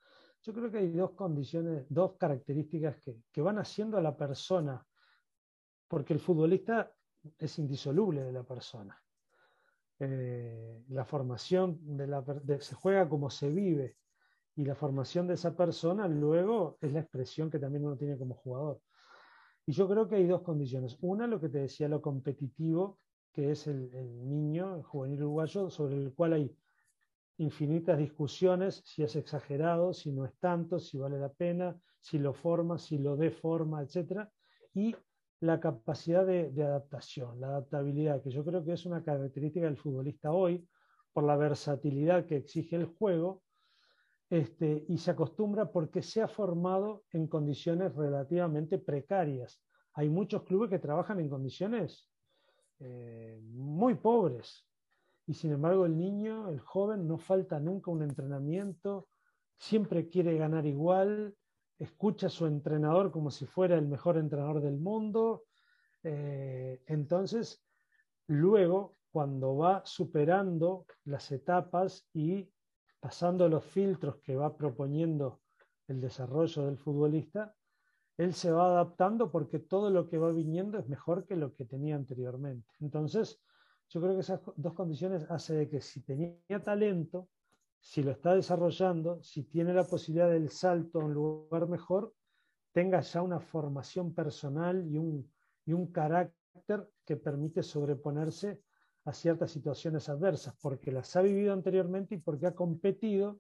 Yo 0.41 0.53
creo 0.53 0.71
que 0.71 0.77
hay 0.77 0.91
dos 0.91 1.11
condiciones, 1.11 1.85
dos 1.89 2.15
características 2.17 2.97
que, 3.01 3.41
van 3.41 3.57
haciendo 3.57 3.97
a 3.97 4.01
la 4.01 4.15
persona, 4.15 4.85
porque 5.87 6.13
el 6.13 6.19
futbolista 6.19 6.93
es 7.37 7.59
indisoluble 7.59 8.23
de 8.23 8.31
la 8.31 8.43
persona. 8.43 9.01
Eh, 10.01 10.83
la 10.89 11.03
formación 11.03 11.97
de 11.97 12.07
la, 12.07 12.23
se 12.59 12.73
juega 12.73 13.09
como 13.09 13.29
se 13.29 13.49
vive 13.49 13.97
y 14.55 14.63
la 14.63 14.75
formación 14.75 15.27
de 15.27 15.33
esa 15.33 15.55
persona 15.55 16.07
luego 16.07 16.77
es 16.81 16.93
la 16.93 17.01
expresión 17.01 17.49
que 17.49 17.59
también 17.59 17.85
uno 17.85 17.97
tiene 17.97 18.17
como 18.17 18.35
jugador. 18.35 18.81
Y 19.65 19.71
yo 19.71 19.87
creo 19.87 20.07
que 20.07 20.15
hay 20.15 20.25
dos 20.25 20.41
condiciones. 20.41 20.97
Una, 21.01 21.27
lo 21.27 21.39
que 21.39 21.49
te 21.49 21.59
decía, 21.59 21.87
lo 21.87 22.01
competitivo, 22.01 22.99
que 23.31 23.51
es 23.51 23.67
el, 23.67 23.91
niño, 24.27 24.75
el 24.75 24.83
juvenil 24.83 25.23
uruguayo, 25.23 25.69
sobre 25.69 25.95
el 25.95 26.13
cual 26.13 26.33
hay 26.33 26.57
infinitas 27.37 27.97
discusiones, 27.97 28.81
si 28.85 29.03
es 29.03 29.15
exagerado, 29.15 29.93
si 29.93 30.11
no 30.11 30.25
es 30.25 30.35
tanto, 30.39 30.79
si 30.79 30.97
vale 30.97 31.19
la 31.19 31.29
pena, 31.29 31.79
si 31.99 32.17
lo 32.17 32.33
forma, 32.33 32.77
si 32.79 32.97
lo 32.97 33.15
deforma, 33.15 33.83
etc. 33.83 34.27
Y 34.73 34.95
la 35.41 35.59
capacidad 35.59 36.25
de, 36.25 36.51
adaptación, 36.63 37.39
la 37.39 37.47
adaptabilidad, 37.47 38.21
que 38.21 38.29
yo 38.29 38.43
creo 38.43 38.63
que 38.63 38.73
es 38.73 38.85
una 38.85 39.03
característica 39.03 39.65
del 39.65 39.77
futbolista 39.77 40.31
hoy, 40.31 40.67
por 41.13 41.23
la 41.23 41.37
versatilidad 41.37 42.25
que 42.25 42.37
exige 42.37 42.75
el 42.75 42.85
juego, 42.85 43.41
este, 44.29 44.85
y 44.87 44.97
se 44.97 45.11
acostumbra 45.11 45.71
porque 45.71 46.01
se 46.01 46.21
ha 46.21 46.27
formado 46.27 47.03
en 47.11 47.27
condiciones 47.27 47.95
relativamente 47.95 48.77
precarias. 48.77 49.63
Hay 49.93 50.09
muchos 50.09 50.43
clubes 50.43 50.69
que 50.69 50.77
trabajan 50.79 51.19
en 51.19 51.29
condiciones 51.29 52.11
eh, 52.79 53.39
muy 53.43 53.95
pobres, 53.95 54.67
y 55.25 55.33
sin 55.33 55.51
embargo 55.51 55.85
el 55.85 55.97
niño, 55.97 56.49
el 56.49 56.59
joven, 56.59 57.07
no 57.07 57.17
falta 57.17 57.59
nunca 57.59 57.91
un 57.91 58.03
entrenamiento, 58.03 59.07
siempre 59.57 60.09
quiere 60.09 60.37
ganar 60.37 60.65
igual, 60.65 61.35
escucha 61.79 62.27
a 62.27 62.29
su 62.29 62.45
entrenador 62.45 63.11
como 63.11 63.31
si 63.31 63.45
fuera 63.45 63.75
el 63.75 63.87
mejor 63.87 64.17
entrenador 64.17 64.61
del 64.61 64.77
mundo. 64.77 65.45
Eh, 66.03 66.83
entonces, 66.87 67.63
luego, 68.27 68.97
cuando 69.11 69.57
va 69.57 69.81
superando 69.85 70.85
las 71.05 71.31
etapas 71.31 72.07
y 72.13 72.49
pasando 72.99 73.47
los 73.47 73.63
filtros 73.65 74.17
que 74.17 74.35
va 74.35 74.55
proponiendo 74.55 75.41
el 75.87 76.01
desarrollo 76.01 76.65
del 76.65 76.77
futbolista, 76.77 77.55
él 78.17 78.33
se 78.33 78.51
va 78.51 78.67
adaptando 78.67 79.31
porque 79.31 79.59
todo 79.59 79.89
lo 79.89 80.09
que 80.09 80.17
va 80.17 80.31
viniendo 80.33 80.77
es 80.77 80.87
mejor 80.89 81.25
que 81.25 81.37
lo 81.37 81.55
que 81.55 81.63
tenía 81.63 81.95
anteriormente. 81.95 82.67
Entonces, 82.81 83.41
yo 83.87 84.01
creo 84.01 84.13
que 84.13 84.19
esas 84.19 84.41
dos 84.57 84.73
condiciones 84.73 85.25
hacen 85.31 85.57
de 85.57 85.69
que 85.69 85.81
si 85.81 86.01
tenía 86.01 86.61
talento, 86.63 87.29
si 87.79 88.03
lo 88.03 88.11
está 88.11 88.35
desarrollando, 88.35 89.21
si 89.23 89.43
tiene 89.43 89.73
la 89.73 89.83
posibilidad 89.83 90.29
del 90.29 90.49
salto 90.49 90.99
a 90.99 91.05
un 91.05 91.13
lugar 91.13 91.67
mejor, 91.67 92.13
tenga 92.71 93.01
ya 93.01 93.21
una 93.21 93.39
formación 93.39 94.13
personal 94.13 94.85
y 94.87 94.97
un, 94.97 95.31
y 95.65 95.73
un 95.73 95.91
carácter 95.91 96.89
que 97.05 97.17
permite 97.17 97.63
sobreponerse 97.63 98.61
a 99.05 99.13
ciertas 99.13 99.51
situaciones 99.51 100.09
adversas, 100.09 100.55
porque 100.61 100.91
las 100.91 101.15
ha 101.15 101.21
vivido 101.21 101.53
anteriormente 101.53 102.15
y 102.15 102.19
porque 102.19 102.47
ha 102.47 102.53
competido 102.53 103.39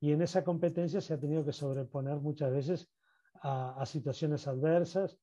y 0.00 0.12
en 0.12 0.22
esa 0.22 0.44
competencia 0.44 1.00
se 1.00 1.14
ha 1.14 1.18
tenido 1.18 1.44
que 1.44 1.52
sobreponer 1.52 2.16
muchas 2.16 2.52
veces 2.52 2.88
a, 3.42 3.84
situaciones 3.86 4.46
adversas 4.46 5.18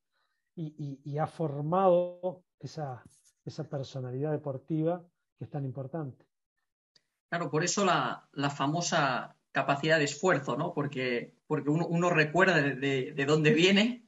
y, 0.55 1.17
ha 1.17 1.27
formado 1.27 2.43
esa, 2.59 3.03
esa 3.43 3.63
personalidad 3.69 4.31
deportiva 4.31 5.05
que 5.37 5.45
es 5.45 5.49
tan 5.49 5.65
importante. 5.65 6.25
Claro, 7.29 7.49
por 7.49 7.63
eso 7.63 7.85
la, 7.85 8.49
famosa 8.49 9.35
capacidad 9.51 9.97
de 9.97 10.05
esfuerzo, 10.05 10.57
¿no? 10.57 10.73
Porque, 10.73 11.33
porque 11.47 11.69
uno, 11.69 12.09
recuerda 12.09 12.61
de, 12.61 13.25
dónde 13.27 13.53
viene 13.53 14.07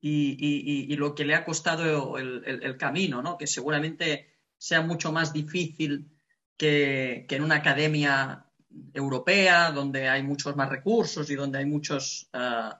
y, 0.00 0.94
lo 0.96 1.14
que 1.14 1.24
le 1.24 1.34
ha 1.34 1.44
costado 1.44 2.18
el, 2.18 2.76
camino, 2.78 3.22
¿no? 3.22 3.36
Que 3.36 3.46
seguramente 3.46 4.34
sea 4.56 4.82
mucho 4.82 5.12
más 5.12 5.32
difícil 5.32 6.10
que, 6.56 7.26
en 7.28 7.42
una 7.42 7.56
academia 7.56 8.46
europea, 8.92 9.70
donde 9.70 10.08
hay 10.08 10.22
muchos 10.22 10.56
más 10.56 10.68
recursos 10.68 11.30
y 11.30 11.34
donde 11.34 11.58
hay 11.58 11.66
muchos, 11.66 12.28
eh, 12.32 12.70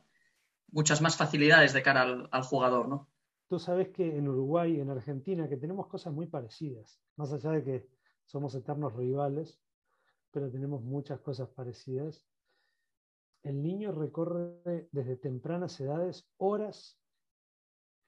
muchas 0.70 1.00
más 1.00 1.16
facilidades 1.16 1.72
de 1.72 1.82
cara 1.82 2.28
al, 2.30 2.42
jugador, 2.42 2.88
¿no? 2.88 3.08
Tú 3.48 3.58
sabes 3.58 3.88
que 3.90 4.16
en 4.16 4.28
Uruguay, 4.28 4.80
en 4.80 4.90
Argentina, 4.90 5.48
que 5.48 5.56
tenemos 5.56 5.86
cosas 5.86 6.12
muy 6.12 6.26
parecidas, 6.26 6.98
más 7.16 7.32
allá 7.32 7.50
de 7.50 7.62
que 7.62 7.88
somos 8.24 8.54
eternos 8.54 8.94
rivales, 8.94 9.60
pero 10.34 10.50
tenemos 10.50 10.82
muchas 10.82 11.20
cosas 11.20 11.48
parecidas. 11.50 12.26
El 13.44 13.62
niño 13.62 13.92
recorre 13.92 14.88
desde 14.90 15.16
tempranas 15.16 15.78
edades 15.80 16.28
horas 16.38 16.98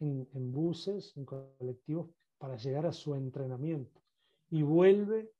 en, 0.00 0.52
buses, 0.52 1.16
en 1.16 1.24
colectivos, 1.24 2.10
para 2.36 2.56
llegar 2.56 2.84
a 2.84 2.92
su 2.92 3.14
entrenamiento. 3.14 4.02
Y 4.50 4.62
vuelve 4.62 5.30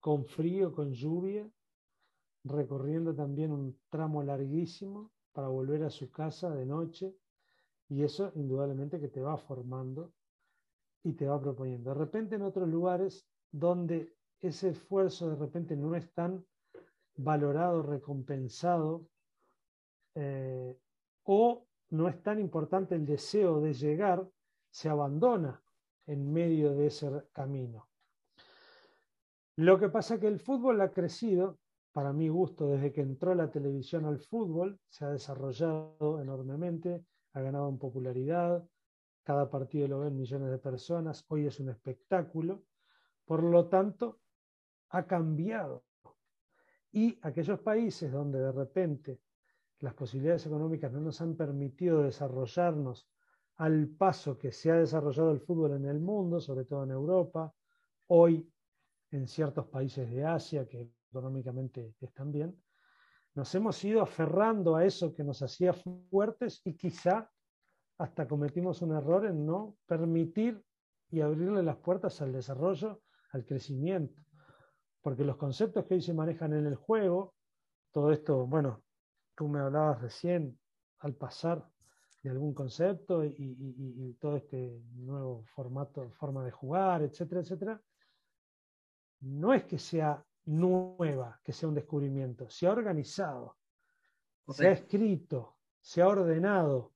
con 0.00 0.26
frío, 0.26 0.74
con 0.74 0.92
lluvia, 0.92 1.50
recorriendo 2.44 3.14
también 3.14 3.50
un 3.50 3.80
tramo 3.88 4.22
larguísimo 4.22 5.10
para 5.32 5.48
volver 5.48 5.82
a 5.84 5.90
su 5.90 6.10
casa 6.10 6.54
de 6.54 6.66
noche 6.66 7.16
y 7.88 8.02
eso 8.02 8.32
indudablemente 8.34 9.00
que 9.00 9.08
te 9.08 9.22
va 9.22 9.38
formando 9.38 10.12
y 11.02 11.14
te 11.14 11.26
va 11.26 11.40
proponiendo. 11.40 11.90
De 11.94 11.98
repente 11.98 12.36
en 12.36 12.42
otros 12.42 12.68
lugares 12.68 13.26
donde 13.50 14.17
ese 14.40 14.70
esfuerzo 14.70 15.30
de 15.30 15.36
repente 15.36 15.76
no 15.76 15.94
es 15.94 16.12
tan 16.12 16.44
valorado, 17.16 17.82
recompensado, 17.82 19.06
eh, 20.14 20.76
o 21.24 21.66
no 21.90 22.08
es 22.08 22.22
tan 22.22 22.38
importante 22.38 22.94
el 22.94 23.04
deseo 23.04 23.60
de 23.60 23.72
llegar, 23.72 24.26
se 24.70 24.88
abandona 24.88 25.62
en 26.06 26.32
medio 26.32 26.74
de 26.74 26.86
ese 26.86 27.10
camino. 27.32 27.88
Lo 29.56 29.78
que 29.78 29.88
pasa 29.88 30.14
es 30.14 30.20
que 30.20 30.28
el 30.28 30.38
fútbol 30.38 30.80
ha 30.80 30.92
crecido, 30.92 31.58
para 31.92 32.12
mi 32.12 32.28
gusto, 32.28 32.68
desde 32.68 32.92
que 32.92 33.00
entró 33.00 33.34
la 33.34 33.50
televisión 33.50 34.04
al 34.04 34.20
fútbol, 34.20 34.78
se 34.88 35.04
ha 35.04 35.10
desarrollado 35.10 36.20
enormemente, 36.20 37.04
ha 37.32 37.40
ganado 37.40 37.68
en 37.68 37.78
popularidad, 37.78 38.64
cada 39.24 39.50
partido 39.50 39.88
lo 39.88 40.00
ven 40.00 40.16
millones 40.16 40.50
de 40.50 40.58
personas, 40.58 41.24
hoy 41.28 41.46
es 41.46 41.58
un 41.60 41.70
espectáculo, 41.70 42.62
por 43.24 43.42
lo 43.42 43.66
tanto, 43.68 44.20
ha 44.90 45.06
cambiado. 45.06 45.84
Y 46.92 47.18
aquellos 47.22 47.60
países 47.60 48.10
donde 48.10 48.40
de 48.40 48.52
repente 48.52 49.20
las 49.80 49.94
posibilidades 49.94 50.46
económicas 50.46 50.92
no 50.92 51.00
nos 51.00 51.20
han 51.20 51.36
permitido 51.36 52.02
desarrollarnos 52.02 53.08
al 53.56 53.88
paso 53.88 54.38
que 54.38 54.52
se 54.52 54.70
ha 54.70 54.76
desarrollado 54.76 55.32
el 55.32 55.40
fútbol 55.40 55.72
en 55.72 55.86
el 55.86 56.00
mundo, 56.00 56.40
sobre 56.40 56.64
todo 56.64 56.84
en 56.84 56.90
Europa, 56.90 57.52
hoy 58.08 58.50
en 59.10 59.26
ciertos 59.26 59.66
países 59.66 60.10
de 60.10 60.24
Asia 60.24 60.66
que 60.66 60.90
económicamente 61.10 61.94
están 62.00 62.30
bien, 62.30 62.60
nos 63.34 63.54
hemos 63.54 63.82
ido 63.84 64.02
aferrando 64.02 64.76
a 64.76 64.84
eso 64.84 65.14
que 65.14 65.24
nos 65.24 65.42
hacía 65.42 65.72
fuertes 65.72 66.60
y 66.64 66.74
quizá 66.74 67.30
hasta 67.98 68.28
cometimos 68.28 68.82
un 68.82 68.92
error 68.92 69.26
en 69.26 69.44
no 69.46 69.76
permitir 69.86 70.62
y 71.10 71.20
abrirle 71.20 71.62
las 71.62 71.76
puertas 71.76 72.20
al 72.20 72.32
desarrollo, 72.32 73.02
al 73.32 73.44
crecimiento. 73.44 74.22
Porque 75.00 75.24
los 75.24 75.36
conceptos 75.36 75.84
que 75.86 75.94
hoy 75.94 76.02
se 76.02 76.14
manejan 76.14 76.52
en 76.52 76.66
el 76.66 76.74
juego, 76.74 77.34
todo 77.92 78.12
esto, 78.12 78.46
bueno, 78.46 78.82
tú 79.34 79.48
me 79.48 79.60
hablabas 79.60 80.00
recién 80.00 80.58
al 80.98 81.14
pasar 81.14 81.64
de 82.22 82.30
algún 82.30 82.52
concepto 82.52 83.24
y, 83.24 84.16
todo 84.20 84.36
este 84.36 84.82
nuevo 84.94 85.44
formato, 85.54 86.10
forma 86.10 86.44
de 86.44 86.50
jugar, 86.50 87.02
etcétera, 87.02 87.40
etcétera, 87.42 87.82
no 89.20 89.54
es 89.54 89.64
que 89.64 89.78
sea 89.78 90.24
nueva, 90.46 91.40
que 91.44 91.52
sea 91.52 91.68
un 91.68 91.74
descubrimiento, 91.74 92.48
se 92.50 92.66
ha 92.66 92.72
organizado, 92.72 93.56
se 94.48 94.68
ha 94.68 94.72
escrito, 94.72 95.58
se 95.80 96.02
ha 96.02 96.08
ordenado, 96.08 96.92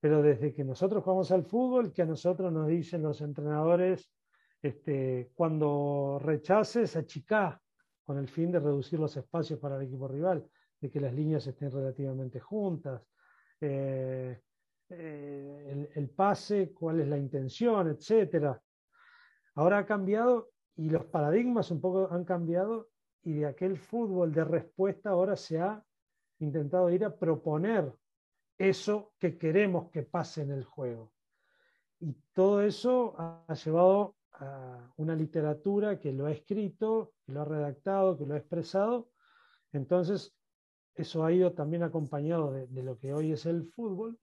pero 0.00 0.22
desde 0.22 0.52
que 0.52 0.64
nosotros 0.64 1.04
jugamos 1.04 1.30
al 1.30 1.44
fútbol, 1.44 1.92
que 1.92 2.02
a 2.02 2.06
nosotros 2.06 2.52
nos 2.52 2.66
dicen 2.66 3.02
los 3.02 3.20
entrenadores, 3.20 4.10
este, 4.62 5.30
cuando 5.34 6.18
rechaces, 6.22 6.96
achicá, 6.96 7.60
con 8.04 8.18
el 8.18 8.28
fin 8.28 8.50
de 8.50 8.60
reducir 8.60 8.98
los 8.98 9.16
espacios 9.16 9.58
para 9.58 9.76
el 9.76 9.82
equipo 9.82 10.08
rival 10.08 10.44
de 10.80 10.90
que 10.90 11.00
las 11.00 11.14
líneas 11.14 11.46
estén 11.46 11.70
relativamente 11.70 12.40
juntas, 12.40 13.02
eh, 13.60 14.40
eh, 14.88 15.90
el, 15.94 16.10
pase, 16.10 16.72
cuál 16.72 17.00
es 17.00 17.08
la 17.08 17.18
intención, 17.18 17.88
etc. 17.88 18.56
Ahora 19.54 19.78
ha 19.78 19.86
cambiado 19.86 20.50
y 20.76 20.88
los 20.90 21.04
paradigmas 21.06 21.70
un 21.70 21.80
poco 21.80 22.10
han 22.10 22.24
cambiado 22.24 22.88
y 23.22 23.34
de 23.34 23.46
aquel 23.46 23.76
fútbol 23.76 24.32
de 24.32 24.44
respuesta 24.44 25.10
ahora 25.10 25.36
se 25.36 25.60
ha 25.60 25.84
intentado 26.38 26.90
ir 26.90 27.04
a 27.04 27.14
proponer 27.14 27.92
eso 28.58 29.12
que 29.18 29.36
queremos 29.36 29.90
que 29.90 30.02
pase 30.02 30.42
en 30.42 30.52
el 30.52 30.64
juego. 30.64 31.12
Y 32.00 32.14
todo 32.32 32.62
eso 32.62 33.14
ha 33.18 33.54
llevado 33.54 34.16
a 34.40 34.92
una 34.96 35.14
literatura 35.14 35.98
que 35.98 36.12
lo 36.12 36.26
ha 36.26 36.32
escrito, 36.32 37.12
que 37.24 37.32
lo 37.32 37.42
ha 37.42 37.44
redactado, 37.44 38.16
que 38.16 38.26
lo 38.26 38.34
ha 38.34 38.38
expresado. 38.38 39.10
Entonces, 39.72 40.34
eso 40.94 41.24
ha 41.24 41.32
ido 41.32 41.52
también 41.52 41.82
acompañado 41.82 42.52
de, 42.52 42.82
lo 42.82 42.98
que 42.98 43.12
hoy 43.14 43.32
es 43.32 43.46
el 43.46 43.64
fútbol 43.64 44.18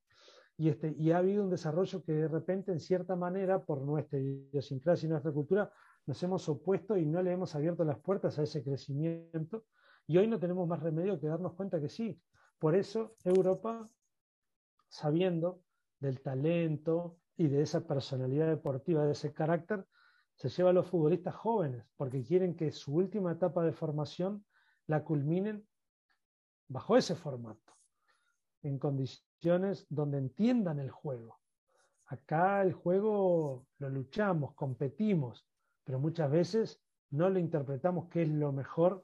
y, 0.58 0.70
este, 0.70 0.94
y 0.98 1.12
ha 1.12 1.20
habido 1.20 1.44
un 1.44 1.50
desarrollo 1.50 2.04
que 2.04 2.14
de 2.14 2.28
repente, 2.28 2.72
en 2.72 2.80
cierta 2.80 3.16
manera, 3.16 3.64
por 3.64 3.82
nuestra 3.82 4.20
idiosincrasia 4.20 5.08
y 5.08 5.10
nuestra 5.10 5.32
cultura, 5.32 5.72
nos 6.06 6.22
hemos 6.24 6.48
opuesto 6.50 6.98
y 6.98 7.06
no 7.06 7.22
le 7.22 7.32
hemos 7.32 7.54
abierto 7.56 7.84
las 7.84 8.00
puertas 8.00 8.40
a 8.40 8.44
ese 8.44 8.64
crecimiento. 8.64 9.66
Y 10.08 10.18
hoy 10.18 10.28
no 10.28 10.40
tenemos 10.40 10.68
más 10.68 10.80
remedio 10.80 11.20
que 11.20 11.28
darnos 11.28 11.54
cuenta 11.54 11.80
que 11.80 11.90
sí. 11.90 12.20
Por 12.58 12.76
eso 12.76 13.16
Europa, 13.24 13.88
sabiendo 14.88 15.62
del 16.00 16.22
talento 16.22 17.18
y 17.36 17.48
de 17.48 17.62
esa 17.62 17.86
personalidad 17.86 18.48
deportiva, 18.48 19.06
de 19.06 19.12
ese 19.12 19.34
carácter, 19.34 19.86
se 20.38 20.50
lleva 20.50 20.70
a 20.70 20.74
los 20.74 20.88
futbolistas 20.88 21.36
jóvenes, 21.36 21.84
porque 21.98 22.24
quieren 22.24 22.56
que 22.56 22.72
su 22.72 22.94
última 22.94 23.34
etapa 23.34 23.64
de 23.64 23.74
formación 23.74 24.46
la 24.86 25.04
culminen 25.04 25.68
bajo 26.68 26.96
ese 26.96 27.16
formato, 27.16 27.74
en 28.62 28.78
condiciones 28.78 29.86
donde 29.90 30.20
entiendan 30.20 30.80
el 30.80 30.92
juego. 30.92 31.40
Acá 32.06 32.62
el 32.62 32.74
juego 32.74 33.66
lo 33.80 33.90
luchamos, 33.90 34.54
competimos, 34.54 35.46
pero 35.84 36.00
muchas 36.00 36.32
veces 36.32 36.82
no 37.10 37.30
lo 37.30 37.40
interpretamos 37.40 38.08
que 38.08 38.22
es 38.22 38.30
lo 38.30 38.52
mejor, 38.52 39.04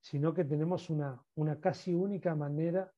sino 0.00 0.34
que 0.34 0.44
tenemos 0.44 0.90
una, 0.90 1.22
una 1.36 1.60
casi 1.60 1.94
única 1.94 2.34
manera, 2.34 2.92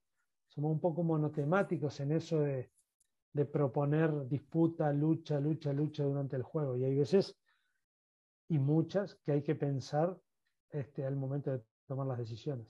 somos 0.49 0.71
un 0.73 0.81
poco 0.81 1.03
monotemáticos 1.03 2.01
en 2.01 2.13
eso 2.13 2.41
de, 2.41 2.71
de 3.35 3.45
proponer 3.45 4.29
disputa, 4.29 4.93
lucha, 4.93 5.41
lucha, 5.41 5.73
lucha 5.73 6.05
durante 6.05 6.37
el 6.37 6.43
juego. 6.43 6.77
Y 6.77 6.85
hay 6.85 6.95
veces, 6.95 7.37
y 8.49 8.59
muchas, 8.59 9.15
que 9.25 9.33
hay 9.33 9.43
que 9.43 9.55
pensar 9.55 10.17
este, 10.71 11.05
al 11.05 11.17
momento 11.17 11.51
de 11.51 11.63
tomar 11.87 12.07
las 12.07 12.19
decisiones 12.19 12.67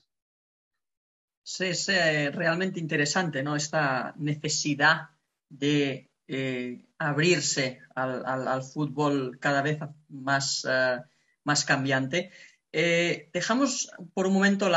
es 1.60 1.88
eh, 1.88 2.30
realmente 2.30 2.80
interesante, 2.80 3.42
¿no? 3.42 3.54
Esta 3.54 4.14
necesidad 4.16 5.10
de 5.48 6.10
eh, 6.26 6.87
abrirse 6.98 7.80
al, 7.94 8.62
fútbol 8.62 9.38
cada 9.38 9.62
vez 9.62 9.78
más, 10.08 10.66
eh, 10.68 11.00
más 11.44 11.64
cambiante. 11.64 12.30
dejamos 12.72 13.90
por 14.14 14.26
un 14.26 14.32
momento 14.32 14.70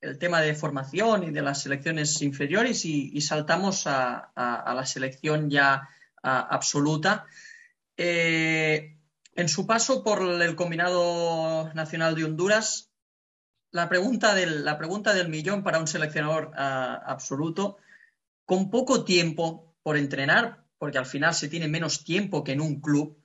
el 0.00 0.18
tema 0.18 0.40
de 0.40 0.54
formación 0.54 1.24
y 1.24 1.30
de 1.30 1.42
las 1.42 1.62
selecciones 1.62 2.20
inferiores 2.22 2.84
y, 2.84 3.20
saltamos 3.20 3.86
a, 3.86 4.32
la 4.34 4.86
selección 4.86 5.50
ya 5.50 5.88
absoluta. 6.22 7.26
En 9.34 9.48
su 9.48 9.66
paso 9.66 10.02
por 10.02 10.22
el 10.22 10.56
combinado 10.56 11.72
nacional 11.74 12.14
de 12.14 12.24
Honduras, 12.24 12.92
la 13.70 13.88
pregunta 13.88 14.34
del, 14.34 15.28
millón 15.28 15.62
para 15.62 15.78
un 15.78 15.86
seleccionador 15.86 16.52
ah, 16.54 17.00
absoluto, 17.06 17.78
con 18.44 18.70
poco 18.70 19.04
tiempo 19.04 19.74
por 19.82 19.96
entrenar, 19.96 20.66
porque 20.78 20.98
al 20.98 21.06
final 21.06 21.34
se 21.34 21.48
tiene 21.48 21.68
menos 21.68 22.04
tiempo 22.04 22.44
que 22.44 22.52
en 22.52 22.60
un 22.60 22.80
club, 22.80 23.18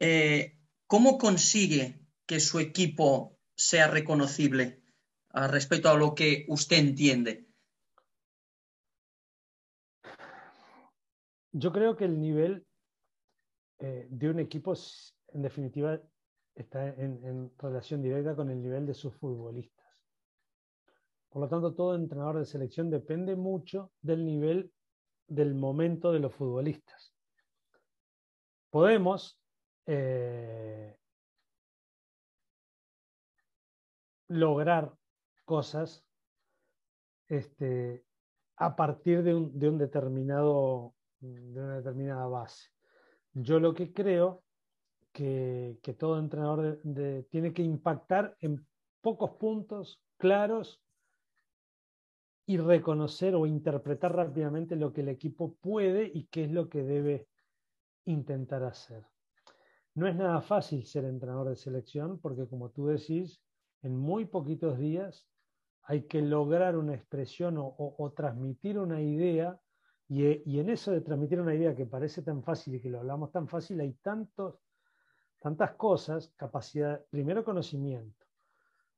eh, 0.00 0.58
¿cómo 0.86 1.18
consigue 1.18 2.00
que 2.26 2.40
su 2.40 2.60
equipo 2.60 3.38
sea 3.54 3.88
reconocible 3.88 4.82
ah, 5.30 5.48
respecto 5.48 5.90
a 5.90 5.98
lo 5.98 6.14
que 6.14 6.46
usted 6.48 6.78
entiende? 6.78 7.46
Yo 11.52 11.70
creo 11.72 11.94
que 11.94 12.06
el 12.06 12.20
nivel 12.20 12.66
eh, 13.78 14.06
de 14.08 14.30
un 14.30 14.40
equipo, 14.40 14.74
en 15.34 15.42
definitiva, 15.42 16.00
está 16.54 16.86
en, 16.88 17.52
relación 17.58 18.00
directa 18.00 18.36
con 18.36 18.50
el 18.50 18.62
nivel 18.62 18.86
de 18.86 18.94
sus 18.94 19.14
futbolistas. 19.16 19.84
Por 21.28 21.42
lo 21.42 21.48
tanto, 21.48 21.74
todo 21.74 21.96
entrenador 21.96 22.38
de 22.38 22.46
selección 22.46 22.88
depende 22.88 23.34
mucho 23.34 23.90
del 24.00 24.24
nivel 24.24 24.72
del 25.26 25.54
momento 25.54 26.12
de 26.12 26.20
los 26.20 26.32
futbolistas. 26.32 27.12
Podemos 28.70 29.40
eh, 29.86 30.96
lograr 34.28 34.94
cosas 35.44 36.04
este, 37.26 38.04
a 38.56 38.76
partir 38.76 39.24
de 39.24 39.34
un, 39.34 39.58
de 39.58 39.68
un, 39.68 39.78
determinado, 39.78 40.94
de 41.18 41.60
una 41.60 41.76
determinada 41.76 42.26
base. 42.28 42.68
Yo 43.32 43.58
lo 43.58 43.74
que 43.74 43.92
creo 43.92 44.43
que, 45.14 45.96
todo 45.96 46.18
entrenador 46.18 46.80
tiene 47.30 47.54
que 47.54 47.62
impactar 47.62 48.36
en 48.40 48.66
pocos 49.00 49.30
puntos 49.38 50.02
claros 50.18 50.82
y 52.46 52.58
reconocer 52.58 53.36
o 53.36 53.46
interpretar 53.46 54.14
rápidamente 54.14 54.74
lo 54.76 54.92
que 54.92 55.02
el 55.02 55.08
equipo 55.08 55.54
puede 55.54 56.10
y 56.12 56.24
qué 56.24 56.44
es 56.44 56.50
lo 56.50 56.68
que 56.68 56.82
debe 56.82 57.28
intentar 58.06 58.64
hacer. 58.64 59.06
No 59.94 60.08
es 60.08 60.16
nada 60.16 60.40
fácil 60.42 60.84
ser 60.84 61.04
entrenador 61.04 61.48
de 61.48 61.56
selección 61.56 62.18
porque, 62.18 62.48
como 62.48 62.70
tú 62.70 62.88
decís, 62.88 63.40
en 63.82 63.96
muy 63.96 64.24
poquitos 64.24 64.78
días 64.78 65.28
hay 65.84 66.02
que 66.02 66.22
lograr 66.22 66.76
una 66.76 66.94
expresión 66.94 67.54
o, 67.56 68.12
transmitir 68.16 68.78
una 68.78 69.00
idea 69.00 69.60
y, 70.08 70.50
y, 70.50 70.58
en 70.58 70.70
eso 70.70 70.90
de 70.90 71.02
transmitir 71.02 71.40
una 71.40 71.54
idea 71.54 71.76
que 71.76 71.86
parece 71.86 72.22
tan 72.22 72.42
fácil 72.42 72.74
y 72.74 72.80
que 72.80 72.90
lo 72.90 72.98
hablamos 72.98 73.30
tan 73.30 73.46
fácil, 73.46 73.80
hay 73.80 73.92
tantos 74.02 74.63
tantas 75.44 75.74
cosas, 75.74 76.32
capacidad, 76.36 77.04
primero 77.10 77.44
conocimiento. 77.44 78.24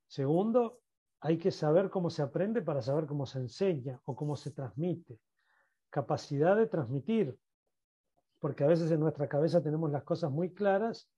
Segundo, 0.07 0.79
hay 1.19 1.39
que 1.39 1.51
saber 1.51 1.91
cómo 1.91 2.09
se 2.09 2.23
aprende 2.23 2.63
para 2.63 2.83
saber 2.83 3.07
cómo 3.07 3.27
se 3.27 3.41
enseña 3.41 4.01
o 4.05 4.15
cómo 4.15 4.37
se 4.37 4.53
transmite. 4.53 5.19
Capacidad 5.91 6.57
de 6.57 6.69
transmitir, 6.69 7.37
porque 8.39 8.63
a 8.63 8.69
veces 8.69 8.93
en 8.93 9.01
nuestra 9.01 9.29
cabeza 9.29 9.61
tenemos 9.61 9.91
las 9.91 10.05
cosas 10.05 10.31
muy 10.31 10.55
claras 10.55 11.11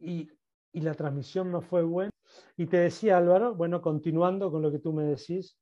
y, 0.00 0.28
y 0.72 0.80
la 0.80 0.94
transmisión 0.94 1.52
no 1.52 1.60
fue 1.60 1.84
buena. 1.84 2.10
Y 2.56 2.66
te 2.66 2.78
decía 2.78 3.18
Álvaro, 3.18 3.54
bueno, 3.54 3.80
continuando 3.80 4.50
con 4.50 4.62
lo 4.62 4.72
que 4.72 4.80
tú 4.80 4.92
me 4.92 5.04
decís, 5.04 5.56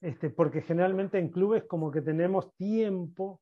este, 0.00 0.30
porque 0.30 0.62
generalmente 0.62 1.18
en 1.18 1.28
clubes 1.28 1.64
como 1.64 1.90
que 1.90 2.02
tenemos 2.02 2.54
tiempo, 2.54 3.40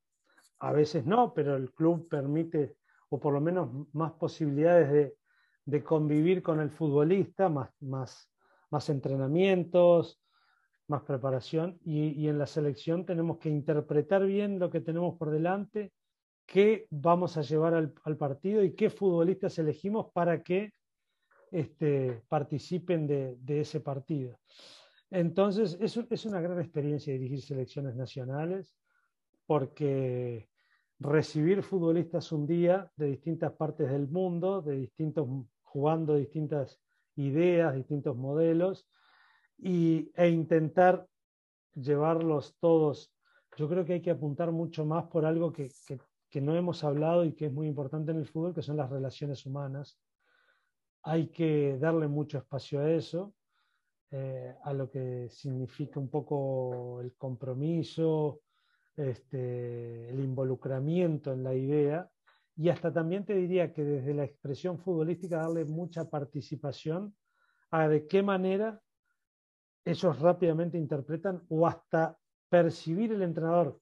a 0.58 0.72
veces 0.72 1.04
no, 1.04 1.34
pero 1.34 1.54
el 1.56 1.70
club 1.74 2.08
permite, 2.08 2.78
o 3.10 3.20
por 3.20 3.34
lo 3.34 3.40
menos 3.40 3.68
más 3.92 4.12
posibilidades 4.12 4.90
de, 4.90 5.16
de 5.66 5.84
convivir 5.84 6.42
con 6.42 6.60
el 6.60 6.70
futbolista, 6.70 7.48
más, 7.48 7.70
más, 7.80 8.30
más 8.70 8.88
entrenamientos, 8.88 10.20
más 10.88 11.02
preparación, 11.02 11.78
y, 11.84 12.08
y, 12.20 12.28
en 12.28 12.38
la 12.38 12.46
selección 12.46 13.04
tenemos 13.04 13.38
que 13.38 13.48
interpretar 13.48 14.26
bien 14.26 14.58
lo 14.58 14.70
que 14.70 14.80
tenemos 14.80 15.16
por 15.16 15.30
delante, 15.30 15.92
qué 16.46 16.88
vamos 16.90 17.36
a 17.36 17.42
llevar 17.42 17.74
al, 17.74 17.94
al 18.02 18.16
partido 18.16 18.64
y 18.64 18.74
qué 18.74 18.90
futbolistas 18.90 19.56
elegimos 19.58 20.10
para 20.12 20.42
que 20.42 20.72
este, 21.52 22.22
participen 22.28 23.06
de, 23.06 23.36
de, 23.40 23.60
ese 23.60 23.80
partido. 23.80 24.40
Entonces, 25.10 25.78
es, 25.80 25.96
es, 25.96 26.24
una 26.26 26.40
gran 26.40 26.60
experiencia 26.60 27.12
dirigir 27.12 27.40
selecciones 27.40 27.94
nacionales 27.94 28.76
porque 29.46 30.49
recibir 31.00 31.62
futbolistas 31.62 32.30
un 32.30 32.46
día 32.46 32.90
de 32.96 33.06
distintas 33.06 33.52
partes 33.52 33.90
del 33.90 34.08
mundo, 34.08 34.62
de 34.62 34.76
distintos, 34.76 35.26
jugando 35.62 36.14
distintas 36.14 36.80
ideas, 37.16 37.74
distintos 37.74 38.16
modelos, 38.16 38.88
y, 39.58 40.12
e 40.14 40.28
intentar 40.28 41.06
llevarlos 41.74 42.56
todos. 42.60 43.12
Yo 43.56 43.68
creo 43.68 43.84
que 43.84 43.94
hay 43.94 44.02
que 44.02 44.10
apuntar 44.10 44.52
mucho 44.52 44.84
más 44.84 45.06
por 45.06 45.24
algo 45.24 45.52
que, 45.52 45.70
que, 46.28 46.40
no 46.40 46.56
hemos 46.56 46.84
hablado 46.84 47.24
y 47.24 47.32
que 47.32 47.46
es 47.46 47.52
muy 47.52 47.66
importante 47.66 48.12
en 48.12 48.18
el 48.18 48.26
fútbol, 48.26 48.54
que 48.54 48.62
son 48.62 48.76
las 48.76 48.88
relaciones 48.88 49.44
humanas 49.44 49.98
hay 51.02 51.28
que 51.28 51.78
darle 51.78 52.08
mucho 52.08 52.38
espacio 52.38 52.80
a 52.80 52.90
eso, 52.90 53.34
eh, 54.10 54.54
a 54.62 54.72
lo 54.72 54.90
que 54.90 55.28
significa 55.30 56.00
un 56.00 56.10
poco 56.10 57.00
el 57.00 57.14
compromiso, 57.14 58.40
este, 58.96 60.10
el 60.10 60.20
involucramiento 60.20 61.32
en 61.32 61.42
la 61.42 61.54
idea, 61.54 62.10
y 62.56 62.68
hasta 62.68 62.92
también 62.92 63.24
te 63.24 63.34
diría 63.34 63.72
que 63.72 63.84
desde 63.84 64.12
la 64.12 64.24
expresión 64.24 64.78
futbolística 64.78 65.38
darle 65.38 65.64
mucha 65.64 66.10
participación 66.10 67.14
a 67.70 67.88
de 67.88 68.06
qué 68.06 68.22
manera 68.22 68.80
ellos 69.84 70.18
rápidamente 70.20 70.76
interpretan 70.76 71.42
o 71.48 71.66
hasta 71.66 72.18
percibir 72.48 73.12
el 73.12 73.22
entrenador 73.22 73.80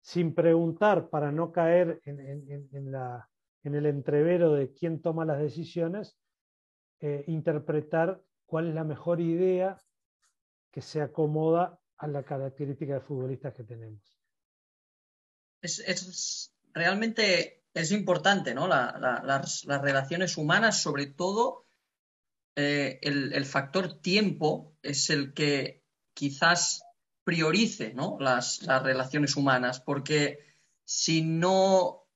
sin 0.00 0.34
preguntar 0.34 1.08
para 1.10 1.30
no 1.30 1.52
caer 1.52 2.00
en, 2.04 2.20
en, 2.20 2.68
en, 2.72 2.90
la, 2.90 3.28
en 3.62 3.74
el 3.74 3.86
entrevero 3.86 4.52
de 4.54 4.72
quién 4.72 5.02
toma 5.02 5.24
las 5.24 5.38
decisiones, 5.38 6.18
eh, 7.00 7.24
interpretar 7.26 8.20
cuál 8.46 8.68
es 8.68 8.74
la 8.74 8.84
mejor 8.84 9.20
idea 9.20 9.78
que 10.70 10.80
se 10.80 11.00
acomoda 11.00 11.78
a 11.98 12.06
la 12.06 12.22
característica 12.22 12.94
de 12.94 13.00
futbolistas 13.00 13.54
que 13.54 13.64
tenemos. 13.64 14.19
Es, 15.62 15.78
es 15.80 16.52
realmente 16.72 17.64
es 17.74 17.92
importante, 17.92 18.54
¿no? 18.54 18.66
La, 18.66 18.96
la, 18.98 19.22
las, 19.24 19.64
las, 19.64 19.80
relaciones 19.80 20.36
humanas, 20.36 20.82
sobre 20.82 21.06
todo 21.06 21.66
eh, 22.56 22.98
el, 23.02 23.32
el, 23.32 23.44
factor 23.44 24.00
tiempo 24.00 24.76
es 24.82 25.10
el 25.10 25.32
que 25.34 25.84
quizás 26.14 26.82
priorice 27.24 27.94
¿no? 27.94 28.16
las, 28.18 28.62
las 28.62 28.82
relaciones 28.82 29.36
humanas, 29.36 29.80
porque 29.80 30.40
si 30.84 31.22
no, 31.22 32.08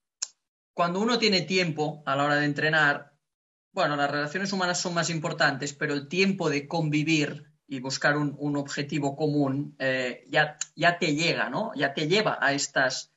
cuando 0.73 1.01
uno 1.01 1.19
tiene 1.19 1.43
tiempo 1.43 2.03
a 2.05 2.17
la 2.17 2.25
hora 2.25 2.37
de 2.37 2.47
entrenar, 2.47 3.13
bueno, 3.73 3.97
las 3.97 4.11
relaciones 4.11 4.53
humanas 4.53 4.81
son 4.81 4.95
más 4.95 5.11
importantes, 5.11 5.73
pero 5.73 5.95
el 5.95 6.09
tiempo 6.09 6.51
de 6.51 6.67
convivir 6.67 7.53
y 7.67 7.81
buscar 7.81 8.17
un, 8.17 8.35
un 8.39 8.57
objetivo 8.57 9.17
común 9.17 9.77
eh, 9.79 10.25
ya, 10.29 10.59
ya, 10.75 10.99
te 10.99 11.15
llega, 11.15 11.49
¿no? 11.49 11.73
Ya 11.75 11.95
te 11.95 12.09
lleva 12.09 12.39
a 12.41 12.53
estas 12.53 13.13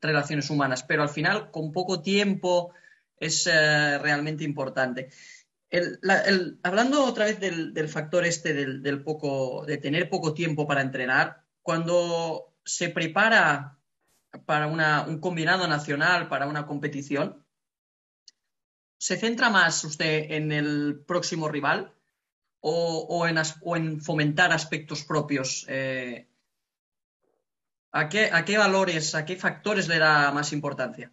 relaciones 0.00 0.50
humanas, 0.50 0.82
pero 0.82 1.02
al 1.02 1.08
final, 1.08 1.50
con 1.50 1.72
poco 1.72 2.02
tiempo, 2.02 2.72
es 3.16 3.46
eh, 3.46 3.98
realmente 3.98 4.44
importante. 4.44 5.10
Hablando 6.62 7.04
otra 7.04 7.26
vez 7.26 7.38
del, 7.38 7.88
factor 7.88 8.24
este 8.24 8.54
del, 8.54 9.04
poco, 9.04 9.64
de 9.66 9.76
tener 9.76 10.10
poco 10.10 10.34
tiempo 10.34 10.66
para 10.66 10.80
entrenar, 10.80 11.44
cuando 11.62 12.56
se 12.64 12.88
prepara 12.88 13.78
para 14.46 14.66
una, 14.66 15.02
un 15.02 15.20
combinado 15.20 15.68
nacional, 15.68 16.28
para 16.28 16.46
una 16.46 16.66
competición, 16.66 17.44
¿se 18.98 19.16
centra 19.16 19.50
más 19.50 19.84
usted 19.84 20.32
en 20.32 20.50
el 20.50 21.04
próximo 21.06 21.48
rival 21.48 21.94
o, 22.60 23.06
o 23.08 23.76
en, 23.76 24.00
fomentar 24.00 24.52
aspectos 24.52 25.04
propios? 25.04 25.66
Eh, 25.68 26.29
¿a, 27.92 28.08
qué, 28.08 28.30
¿A 28.32 28.44
qué 28.44 28.58
valores, 28.58 29.14
a 29.14 29.24
qué 29.24 29.36
factores 29.36 29.88
le 29.88 29.98
da 29.98 30.32
más 30.32 30.52
importancia? 30.52 31.12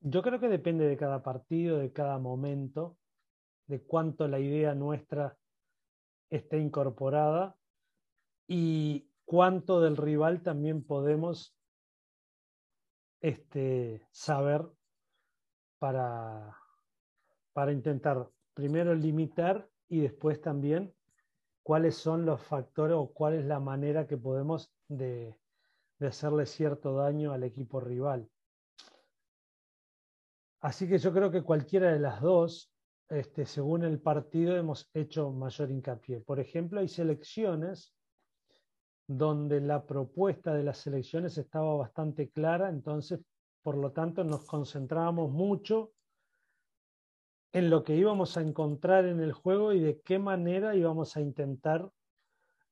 Yo 0.00 0.22
creo 0.22 0.38
que 0.38 0.48
depende 0.48 0.86
de 0.86 0.96
cada 0.96 1.22
partido, 1.22 1.78
de 1.78 1.92
cada 1.92 2.18
momento, 2.18 2.98
de 3.66 3.82
cuánto 3.82 4.28
la 4.28 4.38
idea 4.38 4.74
nuestra 4.74 5.36
esté 6.28 6.58
incorporada 6.58 7.56
y 8.46 9.08
cuánto 9.24 9.80
del 9.80 9.96
rival 9.96 10.42
también 10.42 10.84
podemos 10.84 11.56
este, 13.20 14.06
saber 14.10 14.62
para, 15.78 16.58
para 17.52 17.72
intentar 17.72 18.28
primero 18.52 18.94
limitar 18.94 19.68
y 19.88 20.00
después 20.00 20.40
también 20.40 20.94
cuáles 21.64 21.96
son 21.96 22.24
los 22.24 22.42
factores 22.42 22.96
o 22.96 23.08
cuál 23.12 23.34
es 23.34 23.44
la 23.46 23.58
manera 23.58 24.06
que 24.06 24.16
podemos 24.16 24.70
de, 24.86 25.34
de 25.98 26.06
hacerle 26.06 26.46
cierto 26.46 26.94
daño 26.94 27.32
al 27.32 27.42
equipo 27.42 27.80
rival. 27.80 28.28
Así 30.60 30.86
que 30.86 30.98
yo 30.98 31.12
creo 31.12 31.30
que 31.30 31.42
cualquiera 31.42 31.92
de 31.92 31.98
las 31.98 32.20
dos, 32.20 32.70
este, 33.08 33.46
según 33.46 33.82
el 33.82 34.00
partido, 34.00 34.56
hemos 34.56 34.88
hecho 34.94 35.30
mayor 35.30 35.70
hincapié. 35.70 36.20
Por 36.20 36.38
ejemplo, 36.38 36.80
hay 36.80 36.88
selecciones 36.88 37.94
donde 39.06 39.60
la 39.60 39.84
propuesta 39.86 40.54
de 40.54 40.64
las 40.64 40.78
selecciones 40.78 41.38
estaba 41.38 41.76
bastante 41.76 42.30
clara, 42.30 42.68
entonces 42.68 43.20
por 43.62 43.76
lo 43.76 43.92
tanto 43.92 44.22
nos 44.22 44.44
concentrábamos 44.44 45.30
mucho 45.30 45.92
en 47.54 47.70
lo 47.70 47.84
que 47.84 47.94
íbamos 47.94 48.36
a 48.36 48.42
encontrar 48.42 49.04
en 49.04 49.20
el 49.20 49.32
juego 49.32 49.72
y 49.72 49.78
de 49.78 50.00
qué 50.00 50.18
manera 50.18 50.74
íbamos 50.74 51.16
a 51.16 51.20
intentar 51.20 51.88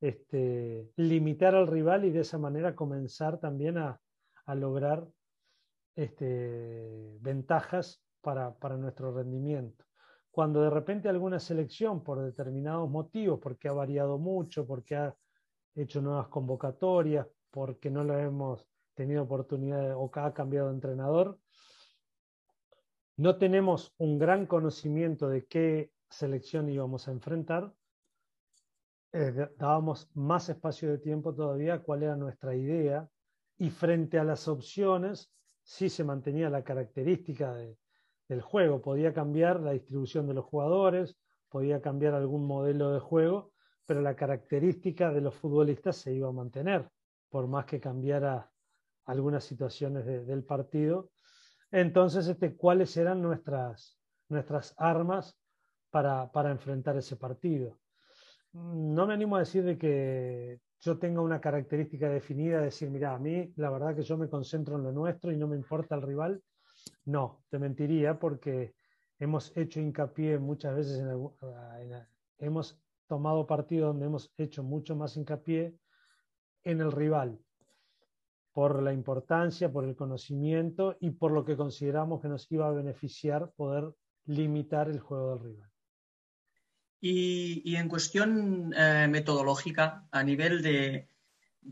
este, 0.01 0.91
limitar 0.97 1.55
al 1.55 1.69
rival 1.69 2.05
y 2.05 2.11
de 2.11 2.23
esa 2.23 2.37
manera 2.37 2.75
comenzar 2.75 3.39
también 3.39 3.79
a, 3.79 4.01
lograr 4.57 5.07
este, 5.95 7.17
ventajas 7.21 8.03
para, 8.21 8.55
para, 8.59 8.77
nuestro 8.77 9.15
rendimiento. 9.15 9.85
Cuando 10.33 10.61
de 10.61 10.71
repente 10.71 11.09
alguna 11.09 11.39
selección, 11.39 12.03
por 12.03 12.21
determinados 12.21 12.91
motivos, 12.91 13.39
porque 13.41 13.69
ha 13.69 13.73
variado 13.73 14.19
mucho, 14.19 14.67
porque 14.67 14.97
ha 14.97 15.15
hecho 15.77 16.03
nuevas 16.03 16.27
convocatorias, 16.27 17.29
porque 17.53 17.89
no 17.89 18.03
lo 18.03 18.19
hemos 18.19 18.67
tenido 18.95 19.23
oportunidad 19.23 19.95
o 19.97 20.11
ha 20.13 20.35
cambiado 20.35 20.69
de 20.69 20.75
entrenador. 20.75 21.39
No 23.17 23.37
tenemos 23.37 23.95
un 23.99 24.19
gran 24.19 24.47
conocimiento 24.47 25.29
de 25.29 25.47
qué 25.47 25.93
selección 26.09 26.69
íbamos 26.69 27.09
a 27.09 27.13
enfrentar. 27.13 27.75
Eh, 29.13 29.49
dábamos 29.59 30.11
más 30.15 30.49
espacio 30.49 30.91
de 30.91 30.99
tiempo 30.99 31.35
todavía 31.35 31.83
cuál 31.83 32.03
era 32.03 32.17
nuestra 32.17 32.55
idea 32.55 33.09
y 33.59 33.71
frente 33.71 34.19
a 34.19 34.25
las 34.25 34.49
opciones 34.49 35.31
sí 35.63 35.89
se 35.91 36.05
mantenía 36.05 36.49
la 36.49 36.65
característica 36.65 37.55
de, 37.55 37.79
del 38.29 38.41
juego. 38.41 38.81
Podía 38.81 39.13
cambiar 39.13 39.61
la 39.61 39.73
distribución 39.73 40.27
de 40.27 40.35
los 40.35 40.45
jugadores, 40.47 41.17
podía 41.49 41.81
cambiar 41.81 42.15
algún 42.15 42.47
modelo 42.47 42.93
de 42.93 43.01
juego, 43.01 43.53
pero 43.85 44.01
la 44.01 44.17
característica 44.17 45.13
de 45.13 45.21
los 45.21 45.35
futbolistas 45.35 45.97
se 45.97 46.15
iba 46.15 46.29
a 46.29 46.33
mantener, 46.33 46.89
por 47.29 47.47
más 47.47 47.67
que 47.67 47.79
cambiara 47.79 48.51
algunas 49.05 49.45
situaciones 49.45 50.07
de, 50.07 50.25
del 50.25 50.45
partido. 50.45 51.11
Entonces, 51.73 52.29
este, 52.29 52.55
¿cuáles 52.55 52.95
eran 52.99 53.23
nuestras, 53.23 53.99
nuestras 54.29 54.75
armas 54.77 55.39
para, 55.91 56.31
para 56.31 56.51
enfrentar 56.51 56.99
ese 56.99 57.17
partido? 57.17 57.79
No 58.53 59.07
me 59.07 59.15
animo 59.15 59.37
a 59.37 59.41
decir 59.41 59.65
de 59.65 59.79
que 59.79 60.61
yo 60.81 60.99
tenga 60.99 61.23
una 61.23 61.41
característica 61.41 62.11
definida, 62.11 62.59
de 62.59 62.67
decir, 62.67 62.91
mira, 62.91 63.15
a 63.15 63.19
mí 63.19 63.55
la 63.57 63.71
verdad 63.71 63.97
que 63.97 64.03
yo 64.03 64.19
me 64.19 64.29
concentro 64.29 64.77
en 64.77 64.83
lo 64.83 64.93
nuestro 64.93 65.33
y 65.33 65.39
no 65.39 65.49
me 65.49 65.57
importa 65.57 65.95
el 65.95 66.03
rival. 66.03 66.43
No, 67.07 67.43
te 67.49 67.59
mentiría 67.59 68.19
porque 68.19 68.75
hemos 69.19 69.57
hecho 69.57 69.81
hincapié 69.81 70.39
muchas 70.39 70.77
veces 70.77 70.99
en, 70.99 71.09
en, 71.09 72.07
hemos 72.39 72.79
tomado 73.07 73.47
partido 73.47 73.87
donde 73.89 74.07
hemos 74.07 74.31
hecho 74.37 74.63
mucho 74.63 74.95
más 74.95 75.17
hincapié 75.17 75.75
en 76.65 76.81
el 76.83 76.93
rival 76.93 77.39
por 78.53 78.83
la 78.83 78.93
importancia, 78.93 79.73
por 79.73 79.85
el 79.85 79.97
conocimiento 79.97 80.97
y 81.01 81.11
por 81.11 81.33
lo 81.33 81.45
que 81.45 81.57
consideramos 81.57 82.21
que 82.21 82.29
nos 82.29 82.51
iba 82.53 82.69
a 82.69 82.73
beneficiar 82.73 83.51
poder 83.53 83.95
limitar 84.27 84.89
el 84.89 85.01
juego 85.01 85.37
del 85.37 85.45
rival. 85.45 85.71
Y, 87.05 87.75
en 87.75 87.89
cuestión 87.89 88.73
eh, 88.77 89.09
metodológica, 89.11 90.07
a 90.13 90.23
nivel 90.23 90.63
de, 90.63 91.09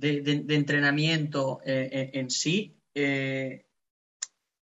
entrenamiento 0.02 1.60
eh, 1.64 2.10
en, 2.14 2.30
sí, 2.30 2.76
eh, 2.94 3.66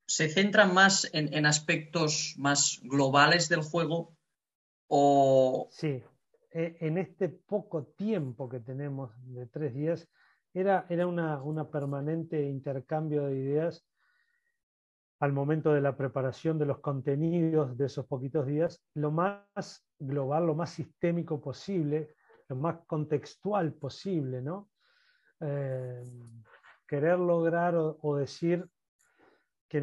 ¿se 0.08 0.30
centran 0.30 0.74
más 0.74 1.08
en, 1.14 1.46
aspectos 1.46 2.34
más 2.38 2.80
globales 2.82 3.50
del 3.50 3.62
juego? 3.62 4.18
O... 4.88 5.68
Sí, 5.70 6.02
e, 6.52 6.78
en 6.80 6.98
este 6.98 7.30
poco 7.30 7.84
tiempo 7.96 8.50
que 8.50 8.60
tenemos 8.60 9.12
de 9.28 9.46
tres 9.46 9.76
días, 9.76 10.08
era, 10.60 10.86
era 10.90 11.08
una, 11.08 11.42
una 11.42 11.70
permanente 11.70 12.42
intercambio 12.42 13.26
de 13.26 13.38
ideas 13.38 13.86
al 15.20 15.34
momento 15.34 15.74
de 15.74 15.82
la 15.82 15.98
preparación 15.98 16.60
de 16.60 16.66
los 16.66 16.80
contenidos 16.80 17.78
de 17.78 17.86
esos 17.86 18.06
poquitos 18.06 18.46
días, 18.46 18.84
lo 18.94 19.12
más 19.12 19.88
global, 19.98 20.46
lo 20.46 20.56
más 20.56 20.70
sistémico 20.70 21.42
posible, 21.42 22.16
lo 22.48 22.56
más 22.56 22.80
contextual 22.86 23.74
posible, 23.74 24.42
¿no? 24.42 24.70
Eh, 25.40 26.04
querer 26.88 27.20
lograr 27.20 27.76
o, 27.76 28.16
decir 28.16 28.68
que, 29.68 29.82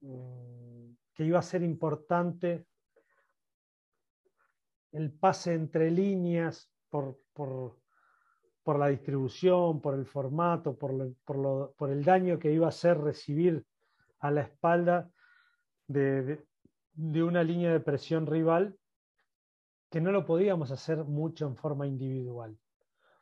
mm, 0.00 0.96
que, 1.14 1.24
iba 1.24 1.38
a 1.38 1.42
ser 1.42 1.62
importante 1.62 2.66
el 4.92 5.12
pase 5.12 5.54
entre 5.54 5.90
líneas 5.90 6.70
por, 6.88 7.18
por, 7.32 7.78
por 8.64 8.78
la 8.78 8.88
distribución, 8.88 9.80
por 9.80 9.94
el 9.94 10.06
formato, 10.06 10.76
por, 10.76 11.90
el 11.90 12.04
daño 12.04 12.38
que 12.38 12.50
iba 12.50 12.66
a 12.66 12.72
ser 12.72 12.98
recibir 12.98 13.64
a 14.20 14.30
la 14.30 14.40
espalda 14.40 15.10
de, 15.86 16.42
una 16.96 17.44
línea 17.44 17.72
de 17.72 17.80
presión 17.80 18.26
rival 18.26 18.74
que 19.90 20.00
no 20.00 20.10
lo 20.10 20.24
podíamos 20.24 20.70
hacer 20.70 21.04
mucho 21.04 21.46
en 21.46 21.56
forma 21.56 21.86
individual. 21.86 22.56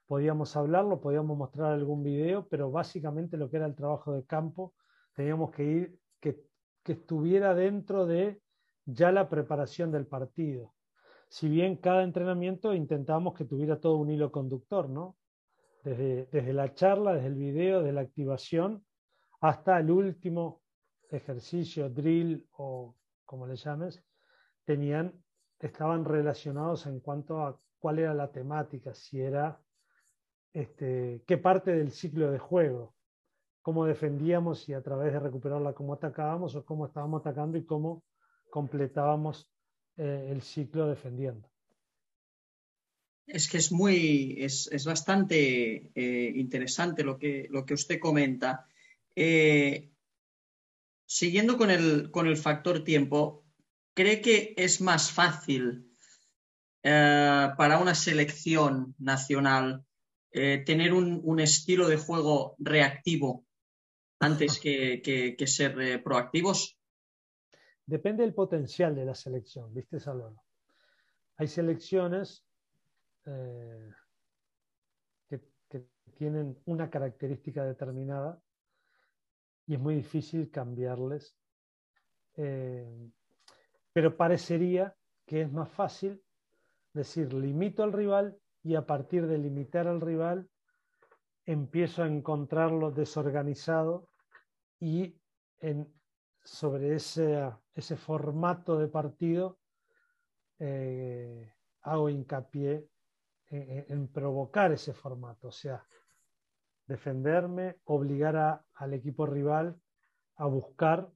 Podíamos 0.07 0.57
hablarlo, 0.57 1.00
podíamos 1.00 1.37
mostrar 1.37 1.72
algún 1.72 2.05
video, 2.05 2.46
pero 2.48 2.70
básicamente 2.70 3.37
lo 3.37 3.50
que 3.50 3.57
era 3.57 3.66
el 3.66 3.74
trabajo 3.74 4.12
de 4.12 4.24
campo 4.24 4.74
teníamos 5.12 5.50
que 5.50 5.64
ir, 5.64 5.98
que 6.20 6.92
estuviera 6.92 7.55
dentro 7.55 8.07
de 8.07 8.40
ya 8.85 9.11
la 9.11 9.28
preparación 9.28 9.90
del 9.90 10.07
partido. 10.07 10.72
Si 11.28 11.48
bien 11.48 11.76
cada 11.76 12.05
entrenamiento 12.05 12.74
intentábamos 12.74 13.35
que 13.35 13.44
tuviera 13.44 13.81
todo 13.81 13.96
un 13.96 14.11
hilo 14.11 14.31
conductor, 14.31 14.88
¿no? 14.88 15.16
Desde, 15.83 16.27
desde 16.27 16.53
la 16.53 16.73
charla, 16.75 17.14
desde 17.14 17.29
el 17.29 17.35
video, 17.35 17.81
desde 17.81 17.92
la 17.92 18.03
activación, 18.03 18.85
hasta 19.40 19.81
el 19.81 19.90
último 19.90 20.62
ejercicio, 21.11 21.90
drill 21.90 22.47
o 22.53 22.95
como 23.25 23.47
le 23.47 23.57
llames, 23.57 24.03
tenían, 24.64 25.12
estaban 25.59 26.05
relacionados 26.05 26.87
en 26.87 27.01
cuanto 27.01 27.45
a 27.45 27.57
cuál 27.79 27.99
era 27.99 28.14
la 28.14 28.31
temática, 28.31 28.95
si 28.95 29.21
era 29.21 29.61
este, 30.53 31.23
qué 31.27 31.38
parte 31.38 31.73
del 31.73 31.90
ciclo 31.90 32.31
de 32.31 32.38
juego, 32.38 32.95
cómo 33.62 33.87
defendíamos 33.87 34.68
y 34.68 34.75
a 34.75 34.83
través 34.83 35.12
de 35.12 35.21
recuperarla 35.21 35.73
cómo 35.73 35.95
atacábamos 35.95 36.55
o 36.55 36.64
cómo 36.64 36.87
estábamos 36.87 37.21
atacando 37.21 37.57
y 37.59 37.64
cómo 37.64 38.05
completábamos 38.51 39.51
eh, 39.97 40.29
el 40.31 40.42
ciclo 40.42 40.87
defendiendo. 40.87 41.51
Es 43.26 43.48
que 43.48 43.58
es 43.58 43.72
muy, 43.72 44.37
es, 44.38 44.85
bastante 44.85 45.90
eh, 45.94 46.32
interesante 46.35 47.04
lo 47.04 47.18
que, 47.18 47.46
lo 47.50 47.64
que 47.64 47.74
usted 47.74 47.98
comenta. 47.98 48.66
Eh, 49.14 49.90
siguiendo 51.06 51.56
con 51.56 51.70
el, 51.70 52.11
con 52.11 52.26
el 52.26 52.37
factor 52.37 52.85
tiempo, 52.85 53.44
¿cree 53.94 54.20
que 54.20 54.54
es 54.56 54.80
más 54.80 55.11
fácil 55.11 55.90
eh, 56.82 57.48
para 57.56 57.78
una 57.78 57.94
selección 57.94 58.94
nacional 58.98 59.85
tener 60.32 60.94
un, 60.94 61.40
estilo 61.40 61.88
de 61.88 61.98
juego 61.98 62.56
reactivo 62.58 63.44
antes 64.22 64.61
que, 64.61 65.37
ser 65.46 65.80
eh, 65.80 65.98
proactivos? 65.98 66.78
Depende 67.85 68.22
del 68.22 68.35
potencial 68.35 68.94
de 68.94 69.04
la 69.04 69.14
selección, 69.14 69.74
¿viste, 69.74 69.98
Salón? 69.98 70.37
Hay 71.37 71.48
selecciones 71.48 72.44
que 73.24 73.92
tienen 76.14 76.58
una 76.66 76.90
característica 76.90 77.64
determinada 77.64 78.40
y 79.66 79.74
es 79.74 79.80
muy 79.80 79.94
difícil 79.94 80.50
cambiarles. 80.50 81.37
Eh, 82.37 83.11
pero 83.92 84.16
parecería 84.16 84.96
que 85.26 85.42
es 85.42 85.52
más 85.52 85.70
fácil 85.70 86.22
decir, 86.92 87.32
limito 87.32 87.82
al 87.82 87.92
rival 87.92 88.38
y 88.62 88.74
a 88.74 88.87
partir 88.87 89.26
de 89.26 89.38
limitar 89.38 89.87
al 89.87 90.00
rival 90.00 90.48
empiezo 91.44 92.02
a 92.02 92.06
encontrarlo 92.06 92.90
desorganizado 92.90 94.08
y 94.78 95.16
en, 95.61 95.92
sobre 96.44 96.96
ese, 96.96 97.50
ese 97.74 97.96
formato 97.96 98.78
de 98.78 98.88
partido 98.88 99.58
eh, 100.58 101.52
hago 101.82 102.08
hincapié 102.08 102.88
en, 103.52 104.08
provocar 104.08 104.72
ese 104.72 104.92
formato. 104.92 105.48
O 105.48 105.52
sea, 105.52 105.84
defenderme, 106.86 107.76
obligar 107.84 108.64
al 108.74 108.94
equipo 108.94 109.26
rival 109.26 109.80
a 110.36 110.46
buscar, 110.46 111.10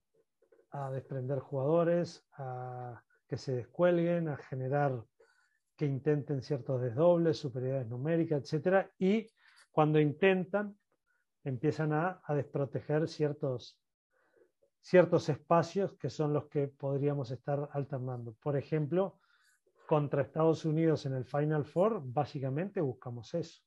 a 0.70 0.90
desprender 0.90 1.38
jugadores, 1.40 2.24
a 2.32 3.02
que 3.26 3.36
se 3.36 3.52
descuelguen, 3.52 4.28
a 4.28 4.36
generar 4.36 5.02
que 5.76 5.86
intenten 5.86 6.42
ciertos 6.42 6.80
desdobles, 6.80 7.38
superioridades 7.38 7.88
numéricas, 7.88 8.52
etc. 8.52 8.86
Y 8.98 9.26
cuando 9.70 10.00
intentan, 10.00 10.76
empiezan 11.44 11.92
a, 11.92 12.22
desproteger 12.28 13.08
ciertos, 13.08 13.78
ciertos 14.80 15.28
espacios 15.28 15.94
que 15.94 16.10
son 16.10 16.32
los 16.32 16.46
que 16.46 16.68
podríamos 16.68 17.30
estar 17.30 17.68
alternando. 17.72 18.34
Por 18.42 18.56
ejemplo, 18.56 19.18
contra 19.86 20.22
Estados 20.22 20.64
Unidos 20.64 21.06
en 21.06 21.14
el 21.14 21.24
Final 21.24 21.64
Four, 21.64 22.02
básicamente 22.04 22.80
buscamos 22.80 23.32
eso. 23.34 23.62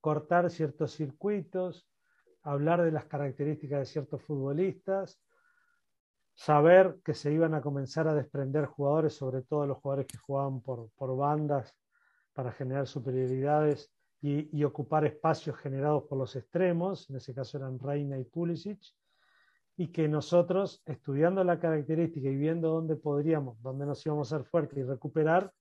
Cortar 0.00 0.48
ciertos 0.50 0.92
circuitos, 0.92 1.88
hablar 2.42 2.82
de 2.82 2.92
las 2.92 3.06
características 3.06 3.80
de 3.80 3.86
ciertos 3.86 4.22
futbolistas, 4.22 5.20
saber 6.36 7.00
que 7.04 7.14
se 7.14 7.32
iban 7.32 7.54
a 7.54 7.62
comenzar 7.62 8.06
a 8.06 8.14
desprender 8.14 8.66
jugadores, 8.66 9.14
sobre 9.14 9.42
todo 9.42 9.66
los 9.66 9.78
jugadores 9.78 10.06
que 10.06 10.18
jugaban 10.18 10.60
por, 10.60 11.16
bandas 11.16 11.74
para 12.34 12.52
generar 12.52 12.86
superioridades 12.86 13.90
y, 14.20 14.62
ocupar 14.64 15.04
espacios 15.06 15.56
generados 15.56 16.04
por 16.04 16.18
los 16.18 16.36
extremos, 16.36 17.08
en 17.10 17.16
ese 17.16 17.34
caso 17.34 17.58
eran 17.58 17.78
Reina 17.78 18.18
y 18.18 18.24
Pulisic, 18.24 18.80
y 19.76 19.88
que 19.88 20.08
nosotros, 20.08 20.82
estudiando 20.86 21.44
la 21.44 21.58
característica 21.58 22.28
y 22.28 22.36
viendo 22.36 22.70
dónde 22.70 22.96
podríamos, 22.96 23.60
dónde 23.60 23.84
nos 23.84 24.04
íbamos 24.06 24.32
a 24.32 24.38
ser 24.38 24.46
fuertes 24.46 24.78
y 24.78 24.82
recuperar, 24.82 25.52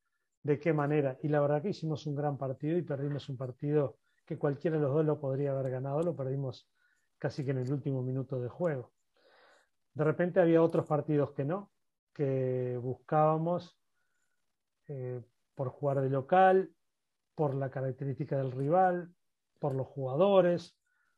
de 0.42 0.60
qué 0.60 0.74
manera. 0.74 1.18
Y 1.24 1.28
la 1.28 1.42
verdad 1.42 1.62
que 1.62 1.70
hicimos 1.70 2.06
un 2.06 2.16
gran 2.16 2.38
partido 2.38 2.78
y 2.78 2.84
perdimos 2.84 3.28
un 3.30 3.38
partido 3.38 3.98
que 4.26 4.38
cualquiera 4.38 4.78
de 4.78 4.84
los 4.84 4.94
dos 4.94 5.06
lo 5.06 5.20
podría 5.20 5.52
haber 5.52 5.72
ganado, 5.72 6.02
lo 6.02 6.16
perdimos 6.16 6.70
casi 7.18 7.44
que 7.44 7.52
en 7.52 7.58
el 7.58 7.74
último 7.74 8.04
minuto 8.04 8.40
de 8.40 8.48
juego. 8.48 8.92
De 9.94 10.04
repente 10.04 10.40
había 10.40 10.62
otros 10.62 10.86
partidos 10.86 11.32
que 11.32 11.46
no, 11.46 11.72
que 12.14 12.78
buscábamos 12.82 13.78
eh, 14.88 15.22
por 15.56 15.70
jugar 15.70 16.02
de 16.02 16.10
local, 16.10 16.72
por 17.34 17.56
la 17.56 17.70
característica 17.70 18.38
del 18.38 18.52
rival, 18.52 19.14
por 19.60 19.74
los 19.74 19.88
jugadores, 19.88 20.78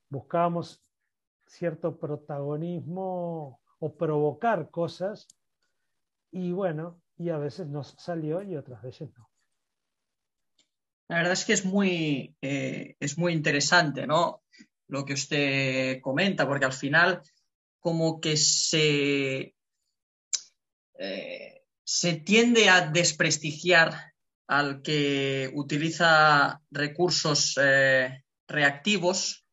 buscábamos 0.09 0.86
cierto 1.47 1.97
protagonismo 1.97 3.59
o 3.79 3.95
provocar 3.95 4.69
cosas 4.69 5.27
y 6.31 6.51
bueno, 6.51 7.01
y 7.17 7.29
a 7.29 7.37
veces 7.37 7.67
nos 7.67 7.95
salió 7.97 8.41
y 8.43 8.55
otras 8.55 8.81
veces 8.81 9.09
no. 9.17 9.29
La 11.07 11.17
verdad 11.17 11.33
es 11.33 11.45
que 11.45 11.53
es 11.53 11.65
muy, 11.65 12.35
eh, 12.41 12.95
es 12.99 13.17
muy 13.17 13.33
interesante, 13.33 14.05
¿no? 14.05 14.43
Lo 14.87 15.05
que 15.05 15.13
usted 15.13 16.01
comenta, 16.01 16.47
porque 16.47 16.65
al 16.65 16.73
final 16.73 17.21
como 17.79 18.19
que 18.19 18.35
se, 18.35 19.55
eh, 20.99 21.61
se 21.83 22.13
tiende 22.15 22.69
a 22.69 22.89
desprestigiar 22.89 24.13
al 24.47 24.81
que 24.81 25.49
utiliza 25.53 26.61
recursos 26.71 27.57
eh, 27.61 28.23
reactivos, 28.47 29.46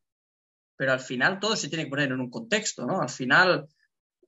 pero 0.77 0.93
al 0.93 1.01
final 1.01 1.41
todo 1.41 1.57
se 1.57 1.69
tiene 1.69 1.85
que 1.85 1.91
poner 1.91 2.13
en 2.13 2.21
un 2.21 2.31
contexto, 2.31 2.87
¿no? 2.87 3.01
Al 3.01 3.11
final 3.11 3.69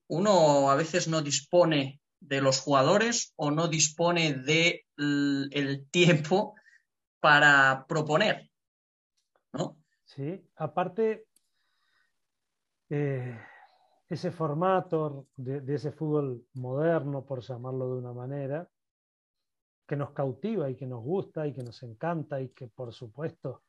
uno 0.09 0.71
a 0.71 0.77
veces 0.77 1.09
no 1.09 1.23
dispone 1.23 2.01
de 2.21 2.41
los 2.41 2.61
jugadores 2.61 3.33
o 3.37 3.51
no 3.51 3.69
dispone 3.69 4.35
del 4.35 5.87
tiempo 5.91 6.55
para 7.21 7.87
proponer. 7.89 8.51
¿no? 9.53 9.77
Sí, 10.05 10.45
aparte, 10.57 11.27
eh, 12.89 13.39
ese 14.09 14.31
formato 14.31 15.27
de, 15.37 15.61
de, 15.61 15.75
ese 15.75 15.93
fútbol 15.93 16.47
moderno, 16.55 17.25
por 17.25 17.43
llamarlo 17.43 17.95
de 17.95 17.99
una 17.99 18.13
manera, 18.13 18.69
que 19.87 19.97
nos 19.97 20.11
cautiva 20.13 20.69
y 20.71 20.77
que 20.77 20.87
nos 20.87 21.03
gusta 21.03 21.47
y 21.47 21.53
que 21.53 21.63
nos 21.63 21.83
encanta 21.83 22.41
y 22.41 22.49
que 22.51 22.69
por 22.69 22.93
supuesto, 22.93 23.63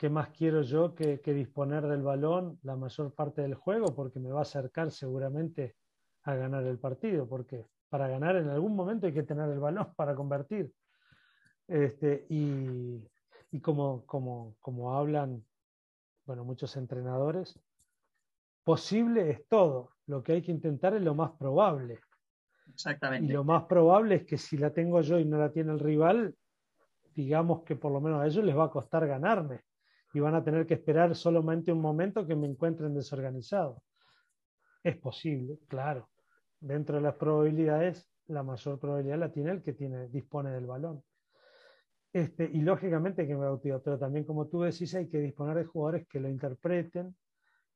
¿qué 0.00 0.08
más 0.08 0.30
quiero 0.30 0.62
yo 0.62 0.94
que, 0.94 1.20
que 1.20 1.34
disponer 1.34 1.86
del 1.86 2.00
balón 2.00 2.58
la 2.62 2.74
mayor 2.74 3.12
parte 3.12 3.42
del 3.42 3.52
juego? 3.52 3.94
Porque 3.94 4.18
me 4.18 4.30
va 4.30 4.38
a 4.38 4.42
acercar 4.42 4.90
seguramente 4.90 5.76
a 6.22 6.34
ganar 6.34 6.64
el 6.64 6.78
partido, 6.78 7.28
porque 7.28 7.66
para 7.90 8.08
ganar 8.08 8.36
en 8.36 8.48
algún 8.48 8.74
momento 8.74 9.06
hay 9.06 9.12
que 9.12 9.24
tener 9.24 9.50
el 9.50 9.60
balón 9.60 9.92
para 9.96 10.14
convertir. 10.14 10.72
Este, 11.68 12.24
y, 12.30 13.06
y 13.50 13.60
como, 13.60 14.06
como, 14.06 14.56
como 14.60 14.96
hablan 14.96 15.44
bueno, 16.24 16.44
muchos 16.44 16.78
entrenadores, 16.78 17.60
posible 18.64 19.28
es 19.28 19.46
todo, 19.48 19.90
lo 20.06 20.22
que 20.22 20.32
hay 20.32 20.40
que 20.40 20.52
intentar 20.52 20.94
es 20.94 21.02
lo 21.02 21.14
más 21.14 21.32
probable. 21.32 22.00
Exactamente. 22.72 23.30
Y 23.30 23.34
lo 23.34 23.44
más 23.44 23.64
probable 23.64 24.14
es 24.14 24.24
que 24.24 24.38
si 24.38 24.56
la 24.56 24.72
tengo 24.72 25.02
yo 25.02 25.18
y 25.18 25.26
no 25.26 25.36
la 25.36 25.52
tiene 25.52 25.72
el 25.72 25.78
rival, 25.78 26.34
digamos 27.14 27.64
que 27.64 27.76
por 27.76 27.92
lo 27.92 28.00
menos 28.00 28.22
a 28.22 28.26
ellos 28.26 28.42
les 28.42 28.56
va 28.56 28.64
a 28.64 28.70
costar 28.70 29.06
ganarme 29.06 29.60
y 30.12 30.20
van 30.20 30.34
a 30.34 30.44
tener 30.44 30.66
que 30.66 30.74
esperar 30.74 31.14
solamente 31.14 31.72
un 31.72 31.80
momento 31.80 32.26
que 32.26 32.34
me 32.34 32.46
encuentren 32.46 32.94
desorganizado. 32.94 33.82
Es 34.82 34.96
posible, 34.96 35.58
claro. 35.68 36.08
Dentro 36.58 36.96
de 36.96 37.02
las 37.02 37.14
probabilidades, 37.14 38.10
la 38.26 38.42
mayor 38.42 38.78
probabilidad 38.78 39.18
la 39.18 39.32
tiene 39.32 39.52
el 39.52 39.62
que 39.62 39.72
tiene, 39.72 40.08
dispone 40.08 40.50
del 40.50 40.66
balón. 40.66 41.02
Este, 42.12 42.44
y 42.44 42.60
lógicamente 42.60 43.26
que 43.26 43.34
me 43.34 43.44
bautizo, 43.44 43.80
pero 43.82 43.98
también 43.98 44.24
como 44.24 44.48
tú 44.48 44.62
decís, 44.62 44.94
hay 44.94 45.08
que 45.08 45.20
disponer 45.20 45.56
de 45.56 45.64
jugadores 45.64 46.08
que 46.08 46.18
lo 46.18 46.28
interpreten, 46.28 47.16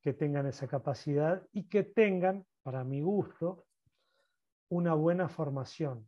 que 0.01 0.13
tengan 0.13 0.45
esa 0.45 0.67
capacidad 0.67 1.41
y 1.53 1.67
que 1.67 1.83
tengan, 1.83 2.45
para 2.63 2.83
mi 2.83 3.01
gusto, 3.01 3.65
una 4.69 4.93
buena 4.93 5.29
formación. 5.29 6.07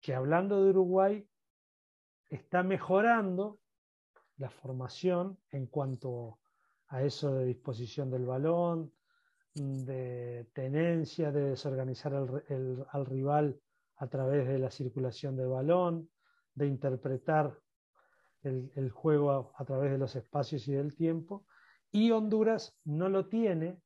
Que 0.00 0.14
hablando 0.14 0.64
de 0.64 0.70
Uruguay, 0.70 1.28
está 2.30 2.62
mejorando 2.62 3.58
la 4.40 4.48
formación 4.48 5.38
en 5.50 5.66
cuanto 5.66 6.38
a 6.88 7.02
eso 7.02 7.32
de 7.34 7.44
disposición 7.44 8.10
del 8.10 8.24
balón, 8.24 8.92
de 9.54 10.48
tenencia, 10.54 11.30
de 11.30 11.50
desorganizar 11.50 12.14
al 12.14 13.06
rival 13.06 13.60
a 13.96 14.06
través 14.08 14.48
de 14.48 14.58
la 14.58 14.70
circulación 14.70 15.36
del 15.36 15.48
balón, 15.48 16.08
de 16.54 16.66
interpretar 16.66 17.54
el, 18.42 18.90
juego 18.90 19.52
a, 19.54 19.64
través 19.66 19.90
de 19.90 19.98
los 19.98 20.16
espacios 20.16 20.66
y 20.68 20.72
del 20.72 20.96
tiempo. 20.96 21.44
Y 21.92 22.10
Honduras 22.10 22.74
no 22.84 23.10
lo 23.10 23.28
tiene 23.28 23.78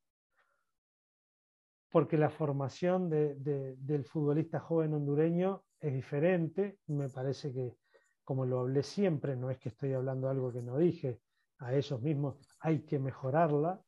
porque 1.91 2.17
la 2.17 2.31
formación 2.31 3.11
de, 3.11 3.35
de, 3.35 3.75
del 3.77 4.05
futbolista 4.05 4.61
joven 4.61 4.95
hondureño 4.95 5.65
es 5.81 5.93
diferente. 5.93 6.79
Me 6.87 7.09
parece 7.09 7.53
que, 7.53 7.77
como 8.25 8.47
lo 8.47 8.61
hablé 8.61 8.83
siempre, 8.83 9.37
no 9.37 9.51
es 9.51 9.59
que 9.59 9.69
estoy 9.69 9.93
hablando 9.93 10.29
algo 10.29 10.53
que 10.53 10.63
no 10.63 10.79
dije, 10.79 11.21
a 11.59 11.75
ellos 11.75 12.01
mismos 12.01 12.37
hay 12.61 12.81
que 12.81 12.99
mejorarla, 12.99 13.81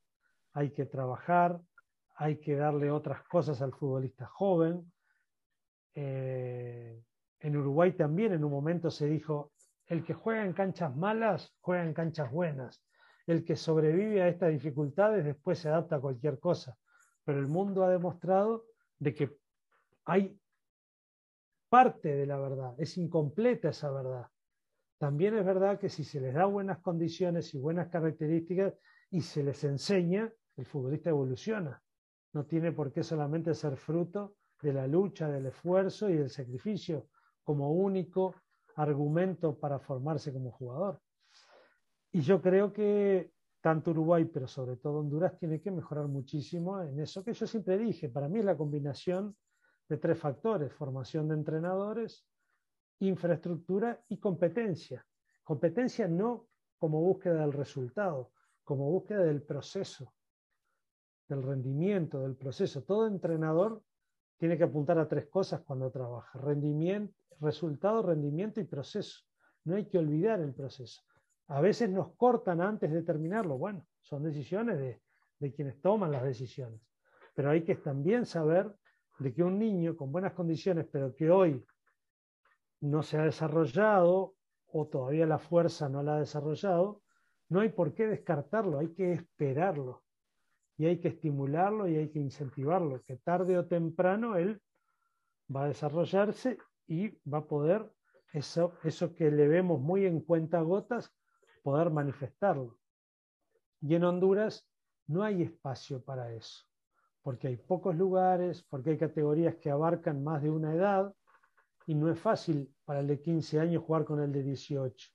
hay 0.52 0.70
que 0.70 0.86
trabajar, 0.86 1.60
hay 2.16 2.38
que 2.38 2.56
darle 2.56 2.90
otras 2.90 3.22
cosas 3.24 3.60
al 3.60 3.72
futbolista 3.72 4.26
joven. 4.26 4.90
Eh, 5.94 7.02
en 7.40 7.56
Uruguay 7.56 7.92
también 7.92 8.32
en 8.32 8.44
un 8.44 8.50
momento 8.50 8.90
se 8.90 9.06
dijo, 9.06 9.52
el 9.86 10.04
que 10.04 10.14
juega 10.14 10.44
en 10.44 10.52
canchas 10.52 10.94
malas, 10.96 11.54
juega 11.60 11.84
en 11.84 11.94
canchas 11.94 12.30
buenas. 12.30 12.82
El 13.26 13.44
que 13.44 13.56
sobrevive 13.56 14.22
a 14.22 14.28
estas 14.28 14.50
dificultades 14.50 15.24
después 15.24 15.58
se 15.58 15.68
adapta 15.68 15.96
a 15.96 16.00
cualquier 16.00 16.38
cosa. 16.38 16.76
Pero 17.24 17.38
el 17.38 17.48
mundo 17.48 17.84
ha 17.84 17.90
demostrado 17.90 18.64
de 18.98 19.14
que 19.14 19.36
hay 20.04 20.38
parte 21.68 22.14
de 22.14 22.26
la 22.26 22.38
verdad, 22.38 22.74
es 22.78 22.96
incompleta 22.96 23.70
esa 23.70 23.90
verdad. 23.90 24.26
También 24.98 25.36
es 25.36 25.44
verdad 25.44 25.78
que 25.78 25.88
si 25.88 26.04
se 26.04 26.20
les 26.20 26.34
da 26.34 26.46
buenas 26.46 26.78
condiciones 26.78 27.52
y 27.54 27.58
buenas 27.58 27.88
características 27.88 28.74
y 29.10 29.20
se 29.20 29.42
les 29.42 29.62
enseña, 29.64 30.32
el 30.56 30.66
futbolista 30.66 31.10
evoluciona. 31.10 31.82
No 32.32 32.44
tiene 32.46 32.72
por 32.72 32.92
qué 32.92 33.02
solamente 33.02 33.54
ser 33.54 33.76
fruto 33.76 34.36
de 34.62 34.72
la 34.72 34.86
lucha, 34.86 35.28
del 35.28 35.46
esfuerzo 35.46 36.08
y 36.08 36.16
del 36.16 36.30
sacrificio, 36.30 37.08
como 37.44 37.72
único 37.72 38.34
argumento 38.76 39.58
para 39.58 39.78
formarse 39.78 40.32
como 40.32 40.50
jugador. 40.50 41.00
Y 42.12 42.20
yo 42.20 42.40
creo 42.40 42.72
que 42.72 43.32
tanto 43.60 43.90
Uruguay, 43.90 44.24
pero 44.26 44.46
sobre 44.46 44.76
todo 44.76 45.00
Honduras, 45.00 45.36
tiene 45.38 45.60
que 45.60 45.70
mejorar 45.70 46.06
muchísimo 46.08 46.80
en 46.80 47.00
eso 47.00 47.24
que 47.24 47.32
yo 47.32 47.46
siempre 47.46 47.76
dije. 47.76 48.08
Para 48.08 48.28
mí 48.28 48.38
es 48.38 48.44
la 48.44 48.56
combinación 48.56 49.36
de 49.88 49.96
tres 49.96 50.18
factores, 50.18 50.72
formación 50.72 51.28
de 51.28 51.34
entrenadores, 51.34 52.26
infraestructura 53.00 54.02
y 54.08 54.18
competencia. 54.18 55.06
Competencia 55.42 56.08
no 56.08 56.48
como 56.78 57.00
búsqueda 57.00 57.40
del 57.42 57.52
resultado, 57.52 58.32
como 58.64 58.90
búsqueda 58.90 59.22
del 59.22 59.42
proceso, 59.42 60.12
del 61.28 61.42
rendimiento, 61.42 62.20
del 62.20 62.36
proceso. 62.36 62.82
Todo 62.82 63.06
entrenador 63.06 63.82
tiene 64.38 64.58
que 64.58 64.64
apuntar 64.64 64.98
a 64.98 65.08
tres 65.08 65.26
cosas 65.26 65.62
cuando 65.62 65.90
trabaja, 65.90 66.38
rendimiento, 66.38 67.14
resultado, 67.40 68.02
rendimiento 68.02 68.60
y 68.60 68.64
proceso. 68.64 69.20
No 69.64 69.76
hay 69.76 69.86
que 69.86 69.98
olvidar 69.98 70.40
el 70.40 70.54
proceso. 70.54 71.02
A 71.48 71.60
veces 71.60 71.90
nos 71.90 72.14
cortan 72.16 72.60
antes 72.60 72.90
de 72.90 73.02
terminarlo. 73.02 73.56
Bueno, 73.56 73.86
son 74.00 74.22
decisiones 74.24 74.78
de, 74.78 75.00
de 75.38 75.52
quienes 75.52 75.80
toman 75.80 76.12
las 76.12 76.24
decisiones. 76.24 76.80
Pero 77.34 77.50
hay 77.50 77.62
que 77.62 77.76
también 77.76 78.26
saber 78.26 78.74
de 79.18 79.32
que 79.32 79.42
un 79.42 79.58
niño 79.58 79.96
con 79.96 80.12
buenas 80.12 80.32
condiciones, 80.32 80.86
pero 80.90 81.14
que 81.14 81.30
hoy 81.30 81.64
no 82.80 83.02
se 83.02 83.18
ha 83.18 83.24
desarrollado 83.24 84.34
o 84.66 84.86
todavía 84.86 85.26
la 85.26 85.38
fuerza 85.38 85.88
no 85.88 86.02
la 86.02 86.16
ha 86.16 86.20
desarrollado, 86.20 87.02
no 87.48 87.60
hay 87.60 87.70
por 87.70 87.94
qué 87.94 88.06
descartarlo, 88.06 88.78
hay 88.78 88.92
que 88.92 89.12
esperarlo 89.12 90.02
y 90.76 90.86
hay 90.86 91.00
que 91.00 91.08
estimularlo 91.08 91.88
y 91.88 91.96
hay 91.96 92.10
que 92.10 92.18
incentivarlo, 92.18 93.02
que 93.02 93.16
tarde 93.16 93.56
o 93.56 93.66
temprano 93.66 94.36
él 94.36 94.60
va 95.54 95.64
a 95.64 95.68
desarrollarse 95.68 96.58
y 96.86 97.10
va 97.28 97.38
a 97.38 97.46
poder 97.46 97.90
eso, 98.32 98.74
eso 98.84 99.14
que 99.14 99.30
le 99.30 99.48
vemos 99.48 99.80
muy 99.80 100.04
en 100.04 100.20
cuenta 100.20 100.60
gotas, 100.60 101.10
poder 101.62 101.90
manifestarlo. 101.90 102.78
Y 103.80 103.94
en 103.94 104.04
Honduras 104.04 104.68
no 105.06 105.22
hay 105.22 105.42
espacio 105.42 106.02
para 106.02 106.32
eso, 106.32 106.66
porque 107.26 107.48
hay 107.48 107.56
pocos 107.56 107.96
lugares, 107.96 108.62
porque 108.62 108.90
hay 108.90 108.98
categorías 108.98 109.56
que 109.56 109.68
abarcan 109.68 110.22
más 110.22 110.40
de 110.44 110.48
una 110.48 110.72
edad 110.72 111.12
y 111.84 111.96
no 111.96 112.08
es 112.08 112.16
fácil 112.20 112.72
para 112.84 113.00
el 113.00 113.08
de 113.08 113.20
15 113.20 113.58
años 113.58 113.82
jugar 113.82 114.04
con 114.04 114.20
el 114.20 114.30
de 114.30 114.44
18. 114.44 115.08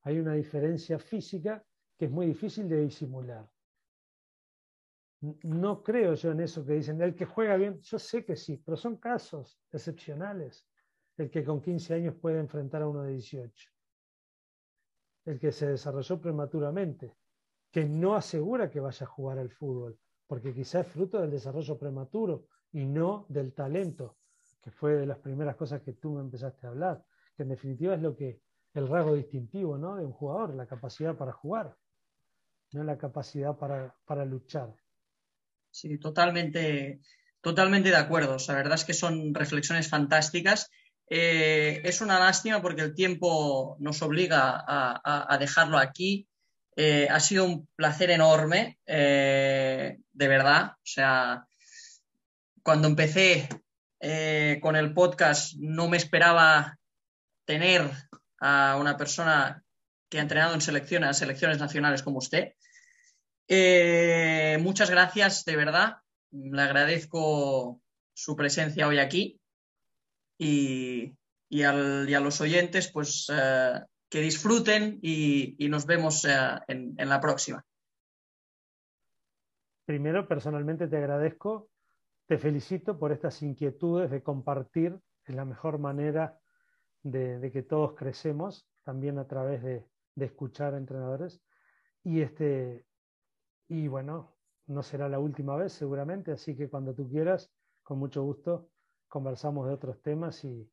Hay 0.00 0.18
una 0.18 0.32
diferencia 0.32 0.98
física 0.98 1.62
que 1.98 2.06
es 2.06 2.10
muy 2.10 2.24
difícil 2.24 2.70
de 2.70 2.80
disimular. 2.80 3.46
No 5.42 5.82
creo 5.82 6.14
yo 6.14 6.30
en 6.30 6.40
eso 6.40 6.64
que 6.64 6.72
dicen, 6.72 7.02
el 7.02 7.14
que 7.14 7.26
juega 7.26 7.54
bien, 7.56 7.78
yo 7.82 7.98
sé 7.98 8.24
que 8.24 8.34
sí, 8.34 8.56
pero 8.56 8.78
son 8.78 8.96
casos 8.96 9.60
excepcionales 9.70 10.66
el 11.18 11.30
que 11.30 11.44
con 11.44 11.60
15 11.60 11.92
años 11.92 12.14
puede 12.14 12.40
enfrentar 12.40 12.80
a 12.80 12.88
uno 12.88 13.02
de 13.02 13.12
18. 13.12 13.68
El 15.26 15.38
que 15.38 15.52
se 15.52 15.66
desarrolló 15.66 16.18
prematuramente, 16.18 17.18
que 17.70 17.84
no 17.84 18.14
asegura 18.14 18.70
que 18.70 18.80
vaya 18.80 19.04
a 19.04 19.10
jugar 19.10 19.38
al 19.38 19.50
fútbol, 19.50 19.98
porque 20.26 20.54
quizá 20.54 20.80
es 20.80 20.86
fruto 20.86 21.20
del 21.20 21.30
desarrollo 21.30 21.78
prematuro 21.78 22.46
y 22.72 22.84
no 22.84 23.26
del 23.28 23.52
talento, 23.52 24.16
que 24.62 24.70
fue 24.70 24.94
de 24.94 25.06
las 25.06 25.18
primeras 25.18 25.56
cosas 25.56 25.82
que 25.82 25.92
tú 25.92 26.12
me 26.12 26.20
empezaste 26.20 26.66
a 26.66 26.70
hablar, 26.70 27.04
que 27.36 27.42
en 27.42 27.50
definitiva 27.50 27.94
es 27.94 28.02
lo 28.02 28.16
que 28.16 28.40
el 28.74 28.88
rasgo 28.88 29.14
distintivo 29.14 29.76
¿no? 29.76 29.96
de 29.96 30.04
un 30.04 30.12
jugador, 30.12 30.54
la 30.54 30.66
capacidad 30.66 31.16
para 31.16 31.32
jugar, 31.32 31.76
no 32.72 32.84
la 32.84 32.96
capacidad 32.96 33.56
para, 33.56 33.94
para 34.06 34.24
luchar. 34.24 34.74
Sí, 35.70 35.98
totalmente, 35.98 37.00
totalmente 37.40 37.90
de 37.90 37.96
acuerdo. 37.96 38.36
La 38.48 38.54
verdad 38.54 38.74
es 38.74 38.84
que 38.84 38.94
son 38.94 39.34
reflexiones 39.34 39.88
fantásticas 39.88 40.70
eh, 41.14 41.82
es 41.84 42.00
una 42.00 42.18
lástima 42.18 42.62
porque 42.62 42.80
el 42.80 42.94
tiempo 42.94 43.76
nos 43.80 44.00
obliga 44.00 44.64
a, 44.66 45.34
a, 45.34 45.36
dejarlo 45.36 45.76
aquí. 45.76 46.26
Eh, 46.74 47.06
ha 47.10 47.20
sido 47.20 47.44
un 47.44 47.68
placer 47.76 48.10
enorme, 48.10 48.78
eh, 48.86 49.98
de 50.12 50.28
verdad. 50.28 50.72
O 50.72 50.84
sea, 50.84 51.46
cuando 52.62 52.88
empecé 52.88 53.48
eh, 54.00 54.58
con 54.62 54.76
el 54.76 54.94
podcast 54.94 55.54
no 55.58 55.88
me 55.88 55.96
esperaba 55.96 56.78
tener 57.44 57.90
a 58.40 58.76
una 58.80 58.96
persona 58.96 59.62
que 60.08 60.18
ha 60.18 60.22
entrenado 60.22 60.54
en 60.54 60.60
selecciones, 60.60 61.16
selecciones 61.16 61.58
nacionales 61.58 62.02
como 62.02 62.18
usted. 62.18 62.54
muchas 64.60 64.90
gracias, 64.90 65.44
de 65.44 65.56
verdad. 65.56 65.96
Le 66.30 66.62
agradezco 66.62 67.80
su 68.14 68.36
presencia 68.36 68.86
hoy 68.86 68.98
aquí 68.98 69.40
y, 70.38 71.14
y, 71.48 71.62
al, 71.62 72.06
y 72.08 72.14
a 72.14 72.20
los 72.20 72.40
oyentes, 72.40 72.88
pues 72.88 73.28
uh, 73.28 73.84
que 74.08 74.20
disfruten 74.20 74.98
y, 75.02 75.54
y, 75.64 75.68
nos 75.68 75.86
vemos 75.86 76.24
en 76.24 76.96
la 76.96 77.20
próxima. 77.20 77.64
Primero, 79.84 80.28
personalmente 80.28 80.88
te 80.88 80.96
agradezco, 80.96 81.70
te 82.26 82.38
felicito 82.38 82.98
por 82.98 83.12
estas 83.12 83.42
inquietudes 83.42 84.10
de 84.10 84.22
compartir, 84.22 84.98
es 85.24 85.34
la 85.34 85.44
mejor 85.44 85.78
manera 85.78 86.38
de, 87.02 87.50
que 87.52 87.62
todos 87.62 87.94
crecemos, 87.94 88.68
también 88.84 89.18
a 89.18 89.26
través 89.26 89.62
de, 89.62 89.86
de 90.14 90.24
escuchar 90.24 90.74
a 90.74 90.78
entrenadores. 90.78 91.42
Y, 92.04 92.20
este, 92.20 92.86
y 93.68 93.88
bueno, 93.88 94.36
no 94.66 94.82
será 94.82 95.08
la 95.08 95.18
última 95.18 95.56
vez 95.56 95.72
seguramente, 95.72 96.32
así 96.32 96.56
que 96.56 96.68
cuando 96.68 96.94
tú 96.94 97.08
quieras, 97.08 97.52
con 97.82 97.98
mucho 97.98 98.22
gusto, 98.22 98.70
conversamos 99.08 99.66
de 99.66 99.74
otros 99.74 100.00
temas 100.02 100.44
y, 100.44 100.70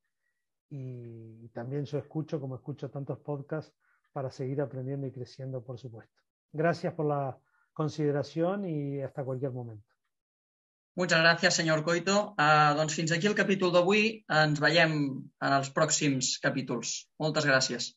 y 0.70 1.50
también 1.50 1.86
yo 1.86 1.98
escucho, 1.98 2.40
como 2.40 2.56
escucho 2.56 2.90
tantos 2.90 3.20
podcasts, 3.20 3.76
para 4.12 4.32
seguir 4.32 4.62
aprendiendo 4.62 5.08
y 5.08 5.12
creciendo, 5.12 5.64
por 5.64 5.78
supuesto. 5.78 6.16
Gracias 6.52 6.94
por 6.94 7.06
la 7.06 7.40
consideración 7.80 8.68
y 8.68 9.02
hasta 9.02 9.24
cualquier 9.24 9.52
momento. 9.52 9.88
Muchas 11.00 11.22
gràcies, 11.24 11.56
senyor 11.56 11.86
Coito. 11.88 12.16
Uh, 12.36 12.76
doncs 12.76 12.98
fins 13.00 13.14
aquí 13.16 13.30
el 13.30 13.38
capítol 13.38 13.72
d'avui. 13.72 14.02
Ens 14.42 14.60
veiem 14.60 14.98
en 15.48 15.56
els 15.60 15.72
pròxims 15.78 16.34
capítols. 16.44 16.92
Moltes 17.24 17.48
gràcies. 17.48 17.94